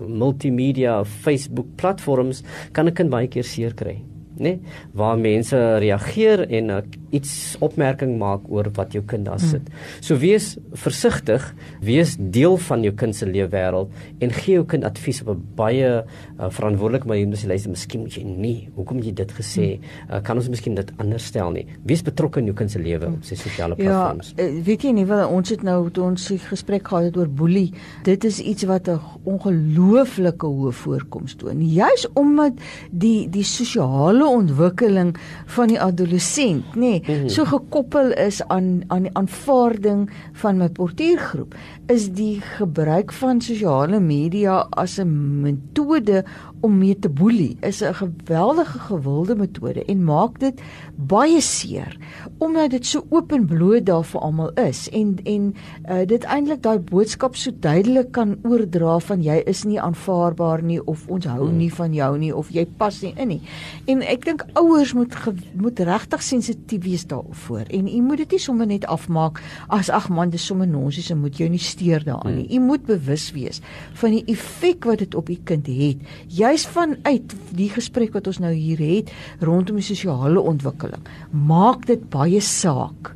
multimedia 0.00 1.00
Facebook 1.04 1.74
platforms 1.80 2.44
kan 2.72 2.86
'n 2.86 2.94
kind 2.94 3.10
baie 3.10 3.28
keer 3.28 3.44
seer 3.44 3.74
kry 3.74 4.00
nê 4.40 4.56
nee, 4.56 4.60
waar 4.96 5.18
mense 5.18 5.56
reageer 5.84 6.46
en 6.48 6.70
uh, 6.72 6.80
iets 7.10 7.56
opmerking 7.64 8.16
maak 8.18 8.46
oor 8.48 8.70
wat 8.76 8.94
jou 8.94 9.02
kind 9.06 9.26
daar 9.26 9.40
sit. 9.42 9.66
Hmm. 9.66 10.02
So 10.04 10.18
wees 10.22 10.54
versigtig, 10.78 11.44
wees 11.84 12.16
deel 12.18 12.56
van 12.68 12.84
jou 12.86 12.92
kind 12.94 13.16
se 13.16 13.26
leefwêreld 13.26 13.90
en 14.22 14.34
gee 14.34 14.58
jou 14.58 14.66
kind 14.68 14.84
advies 14.84 15.22
op 15.22 15.34
'n 15.34 15.42
baie 15.56 15.90
uh, 16.04 16.50
verantwoordelike 16.50 17.06
manier. 17.06 17.26
Jy 17.40 17.48
luister, 17.48 17.70
miskien 17.70 18.00
moet 18.00 18.14
jy 18.14 18.24
nie. 18.24 18.68
Hoekom 18.74 18.96
het 18.96 19.06
jy 19.06 19.14
dit 19.14 19.32
gesê? 19.32 19.66
Hmm. 19.76 20.16
Uh, 20.16 20.22
kan 20.22 20.36
ons 20.36 20.48
miskien 20.48 20.74
dit 20.74 20.92
anders 20.98 21.24
stel 21.24 21.50
nie? 21.50 21.66
Wees 21.84 22.02
betrokke 22.02 22.40
in 22.40 22.46
jou 22.46 22.54
kind 22.54 22.70
se 22.70 22.78
lewe 22.78 23.06
op 23.06 23.24
sy 23.24 23.34
sosiale 23.34 23.74
ja, 23.76 23.84
platforms. 23.84 24.32
Ja, 24.36 24.62
weet 24.64 24.82
jy 24.82 24.92
nie 24.92 25.06
wel 25.06 25.28
ons 25.28 25.50
het 25.50 25.62
nou 25.62 25.90
toe 25.90 26.04
ons 26.04 26.30
gesprek 26.48 26.88
gehad 26.88 27.10
het 27.10 27.16
oor 27.16 27.28
boelie. 27.28 27.72
Dit 28.04 28.24
is 28.24 28.40
iets 28.40 28.62
wat 28.64 28.88
'n 28.88 29.00
ongelooflike 29.24 30.46
hoë 30.46 30.72
voorkoms 30.72 31.34
toon. 31.34 31.62
Juis 31.62 32.06
omdat 32.14 32.52
die 32.90 33.28
die 33.28 33.44
sosiale 33.44 34.26
ontwikkeling 34.26 35.16
van 35.46 35.68
die 35.68 35.80
adolessent, 35.80 36.64
nê, 36.74 36.78
nee, 36.80 36.99
mm 37.00 37.14
-hmm. 37.14 37.28
so 37.28 37.44
gekoppel 37.44 38.12
is 38.12 38.42
aan 38.48 38.82
aan 38.86 39.02
die 39.02 39.14
aanvaarding 39.14 40.10
van 40.32 40.56
my 40.56 40.68
portuïergroep, 40.68 41.54
is 41.86 42.10
die 42.12 42.40
gebruik 42.40 43.12
van 43.12 43.40
sosiale 43.40 44.00
media 44.00 44.66
as 44.70 44.98
'n 44.98 45.40
metode 45.40 46.24
om 46.60 46.78
mee 46.78 46.98
te 46.98 47.08
boelie 47.08 47.56
is 47.60 47.80
'n 47.82 47.94
geweldige 47.94 48.78
gewilde 48.78 49.36
metode 49.36 49.84
en 49.84 50.04
maak 50.04 50.38
dit 50.38 50.60
baie 50.94 51.40
seer 51.40 51.96
omdat 52.38 52.70
dit 52.70 52.86
so 52.86 53.06
openbloot 53.08 53.86
daar 53.86 54.04
vir 54.04 54.20
almal 54.20 54.50
is 54.52 54.88
en 54.88 55.16
en 55.24 55.54
uh, 55.90 56.06
dit 56.06 56.24
eintlik 56.24 56.62
daai 56.62 56.78
boodskap 56.78 57.36
so 57.36 57.50
duidelik 57.60 58.12
kan 58.12 58.38
oordra 58.42 58.98
van 58.98 59.22
jy 59.22 59.42
is 59.46 59.64
nie 59.64 59.80
aanvaarbaar 59.80 60.62
nie 60.62 60.86
of 60.86 61.08
ons 61.08 61.24
hou 61.24 61.46
hmm. 61.46 61.56
nie 61.56 61.72
van 61.74 61.94
jou 61.94 62.18
nie 62.18 62.36
of 62.36 62.50
jy 62.50 62.66
pas 62.76 63.00
nie 63.02 63.14
in 63.16 63.28
nie. 63.28 63.40
En 63.90 64.02
ek 64.02 64.24
dink 64.24 64.44
ouers 64.58 64.92
moet 64.96 65.16
moet 65.54 65.80
regtig 65.80 66.22
sensitief 66.22 66.84
wees 66.90 67.06
daarvoor 67.08 67.70
en 67.70 67.88
u 67.88 68.02
moet 68.04 68.24
dit 68.24 68.36
nie 68.36 68.42
sommer 68.42 68.68
net 68.68 68.84
afmaak 68.90 69.40
as 69.72 69.88
ag 69.88 70.10
man 70.12 70.34
dis 70.34 70.44
sommer 70.44 70.68
nonsies 70.68 71.10
en 71.14 71.22
moet 71.24 71.40
jou 71.40 71.48
nie 71.48 71.62
steur 71.62 72.04
daaraan 72.04 72.36
nie. 72.42 72.46
Hmm. 72.50 72.56
U 72.60 72.66
moet 72.74 72.86
bewus 72.86 73.30
wees 73.32 73.62
van 74.02 74.18
die 74.18 74.24
effek 74.28 74.84
wat 74.84 75.00
dit 75.06 75.14
op 75.14 75.30
u 75.30 75.38
kind 75.48 75.66
het. 75.70 76.04
Jy 76.28 76.50
juis 76.50 76.66
vanuit 76.66 77.34
die 77.54 77.68
gesprek 77.70 78.14
wat 78.16 78.26
ons 78.26 78.40
nou 78.42 78.50
hier 78.50 78.80
het 78.82 79.12
rondom 79.44 79.78
die 79.78 79.86
sosiale 79.86 80.42
ontwikkeling, 80.42 81.04
maak 81.30 81.86
dit 81.86 82.02
baie 82.10 82.40
saak 82.42 83.12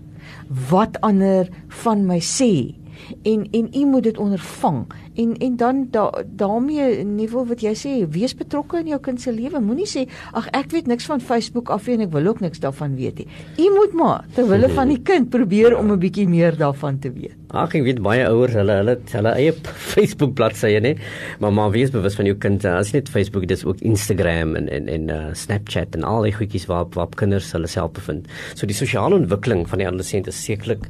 wat 0.70 1.00
ander 1.02 1.50
van 1.82 2.04
my 2.06 2.20
sê 2.22 2.74
en 3.22 3.46
en 3.50 3.68
u 3.74 3.84
moet 3.86 4.02
dit 4.02 4.18
ondervang. 4.18 4.86
En 5.14 5.36
en 5.36 5.56
dan 5.56 5.86
da, 5.90 6.24
daarmee 6.26 7.04
niveau 7.04 7.46
wat 7.46 7.62
jy 7.62 7.74
sê 7.78 7.92
wees 8.10 8.34
betrokke 8.34 8.80
in 8.82 8.90
jou 8.92 9.00
kind 9.00 9.20
se 9.20 9.32
lewe. 9.32 9.60
Moenie 9.60 9.88
sê 9.88 10.06
ag 10.32 10.48
ek 10.56 10.72
weet 10.74 10.86
niks 10.90 11.06
van 11.10 11.20
Facebook 11.20 11.70
af 11.70 11.88
en 11.88 12.04
ek 12.06 12.12
wil 12.12 12.26
ook 12.32 12.40
niks 12.40 12.62
daarvan 12.62 12.96
weet 12.96 13.22
nie. 13.22 13.28
U 13.58 13.70
moet 13.76 13.92
maar 13.92 14.24
ter 14.34 14.48
wille 14.48 14.68
van 14.74 14.88
die 14.88 15.00
kind 15.02 15.30
probeer 15.30 15.78
om 15.78 15.92
'n 15.92 15.98
bietjie 15.98 16.28
meer 16.28 16.56
daarvan 16.56 16.98
te 16.98 17.12
weet. 17.12 17.36
Ag 17.54 17.74
ek 17.74 17.84
weet 17.86 18.02
baie 18.02 18.26
ouers 18.26 18.52
hulle 18.52 18.72
hulle 18.72 18.98
hulle 19.12 19.32
eie 19.38 19.52
Facebook 19.92 20.34
bladsye 20.34 20.80
nê 20.80 20.96
maar 21.38 21.52
maar 21.52 21.70
wees 21.70 21.90
bewus 21.90 22.14
van 22.14 22.26
jou 22.26 22.36
kind 22.36 22.64
as 22.64 22.92
net 22.92 23.08
Facebook 23.08 23.46
dis 23.46 23.64
ook 23.64 23.80
Instagram 23.80 24.56
en 24.56 24.68
en 24.68 24.88
en 24.88 25.08
uh, 25.08 25.34
Snapchat 25.34 25.94
en 25.94 26.04
al 26.04 26.22
die 26.22 26.32
goedjies 26.32 26.66
waar 26.66 26.86
waar 26.94 27.08
kinders 27.14 27.52
hulle 27.52 27.66
self 27.66 27.92
bevind. 27.92 28.26
So 28.54 28.66
die 28.66 28.76
sosiale 28.76 29.14
ontwikkeling 29.14 29.68
van 29.68 29.78
die 29.78 29.86
adolessent 29.86 30.26
is 30.26 30.44
sekerlik 30.44 30.88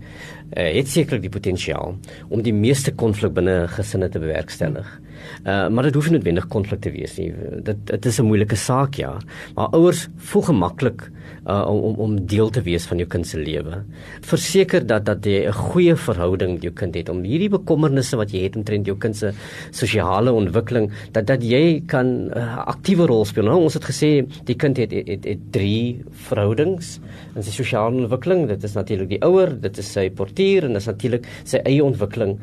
uh, 0.53 0.69
het 0.77 0.89
sekerlik 0.89 1.23
die 1.23 1.33
potensiaal 1.33 1.97
om 2.29 2.43
die 2.43 2.55
meeste 2.55 2.93
konflik 2.93 3.35
binne 3.35 3.65
gesinne 3.69 4.09
te 4.09 4.23
bewerkstellig. 4.23 5.01
Uh 5.45 5.69
maar 5.73 5.89
dit 5.89 5.95
hoef 5.95 6.11
nie 6.11 6.19
noodwendig 6.19 6.47
konflik 6.53 6.81
te 6.85 6.93
wees 6.93 7.17
nie. 7.17 7.33
Dit 7.65 7.87
dit 7.87 8.07
is 8.07 8.21
'n 8.21 8.29
moeilike 8.29 8.57
saak 8.57 8.95
ja, 8.95 9.17
maar 9.55 9.73
ouers 9.73 10.09
voel 10.17 10.43
gemaklik 10.43 11.11
uh 11.47 11.65
om 11.69 11.95
om 12.01 12.17
deel 12.27 12.51
te 12.51 12.63
wees 12.65 12.87
van 12.89 12.99
jou 12.99 13.07
kind 13.09 13.27
se 13.27 13.39
lewe. 13.39 13.83
Verseker 14.25 14.87
dat 14.87 15.05
dat 15.05 15.25
jy 15.25 15.47
'n 15.49 15.53
goeie 15.53 15.97
verhouding 15.97 16.53
met 16.55 16.63
jou 16.63 16.73
kind 16.73 16.95
het 16.95 17.09
om 17.09 17.23
hierdie 17.23 17.49
bekommernisse 17.49 18.17
wat 18.17 18.33
jy 18.33 18.45
het 18.45 18.57
omtrent 18.57 18.87
jou 18.87 18.97
kind 18.97 19.17
se 19.17 19.33
sosiale 19.71 20.33
ontwikkeling 20.33 20.91
dat 21.13 21.27
dat 21.27 21.43
jy 21.43 21.83
kan 21.87 22.07
'n 22.07 22.33
uh, 22.37 22.67
aktiewe 22.67 23.07
rol 23.07 23.25
speel. 23.25 23.45
Nou 23.45 23.63
ons 23.63 23.75
het 23.75 23.85
gesê 23.85 24.27
die 24.45 24.57
kind 24.57 24.77
het 24.77 24.91
het, 24.93 25.09
het, 25.09 25.25
het 25.25 25.39
drie 25.51 26.03
verhoudings 26.11 27.01
in 27.37 27.43
sy 27.43 27.51
sosiale 27.51 27.95
ontwikkeling. 28.03 28.49
Dit 28.49 28.65
is 28.65 28.75
natuurlik 28.75 29.09
die 29.09 29.23
ouer, 29.23 29.61
dit 29.61 29.79
is 29.79 29.93
sy 29.93 30.11
portier 30.11 30.65
en 30.65 30.73
dit 30.73 30.83
is 30.83 30.87
natuurlik 30.87 31.27
sy 31.45 31.61
eie 31.65 31.85
ontwikkeling 31.85 32.39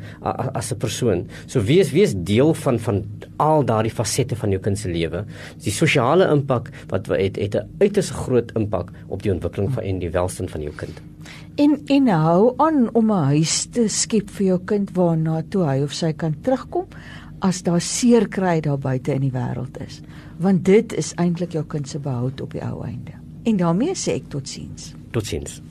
as 0.54 0.72
'n 0.72 0.78
persoon. 0.78 1.26
So 1.46 1.60
wees 1.60 1.92
wees 1.92 2.14
deel 2.14 2.54
van 2.54 2.78
van 2.78 3.04
al 3.42 3.64
daardie 3.66 3.92
fasette 3.92 4.36
van 4.38 4.54
jou 4.54 4.60
kind 4.62 4.78
se 4.78 4.90
lewe. 4.90 5.24
Die 5.64 5.74
sosiale 5.74 6.28
impak 6.32 6.70
wat 6.92 7.10
het 7.10 7.36
het 7.36 7.56
'n 7.56 7.68
uiters 7.80 8.10
groot 8.10 8.52
impak 8.56 8.92
op 9.08 9.22
die 9.22 9.32
ontwikkeling 9.32 9.72
van 9.72 9.82
en 9.82 9.98
die 9.98 10.10
welstand 10.10 10.50
van 10.50 10.62
jou 10.62 10.74
kind. 10.76 11.02
En 11.56 11.80
en 11.86 12.06
hou 12.08 12.54
aan 12.56 12.88
om 12.94 13.10
'n 13.10 13.24
huis 13.24 13.66
te 13.66 13.88
skep 13.88 14.30
vir 14.30 14.46
jou 14.46 14.60
kind 14.64 14.90
waarna 14.94 15.42
toe 15.48 15.64
hy 15.64 15.82
of 15.82 15.92
sy 15.92 16.12
kan 16.12 16.34
terugkom 16.40 16.86
as 17.38 17.62
daar 17.62 17.80
seer 17.80 18.28
kry 18.28 18.60
daar 18.60 18.78
buite 18.78 19.14
in 19.14 19.20
die 19.20 19.34
wêreld 19.34 19.80
is. 19.86 20.00
Want 20.38 20.64
dit 20.64 20.92
is 20.92 21.12
eintlik 21.14 21.52
jou 21.52 21.64
kind 21.64 21.88
se 21.88 21.98
behoud 21.98 22.40
op 22.40 22.50
die 22.50 22.62
ou 22.62 22.84
einde. 22.84 23.12
En 23.42 23.56
daarmee 23.56 23.94
sê 23.94 24.14
ek 24.14 24.28
totsiens. 24.28 24.94
Totsiens. 25.10 25.62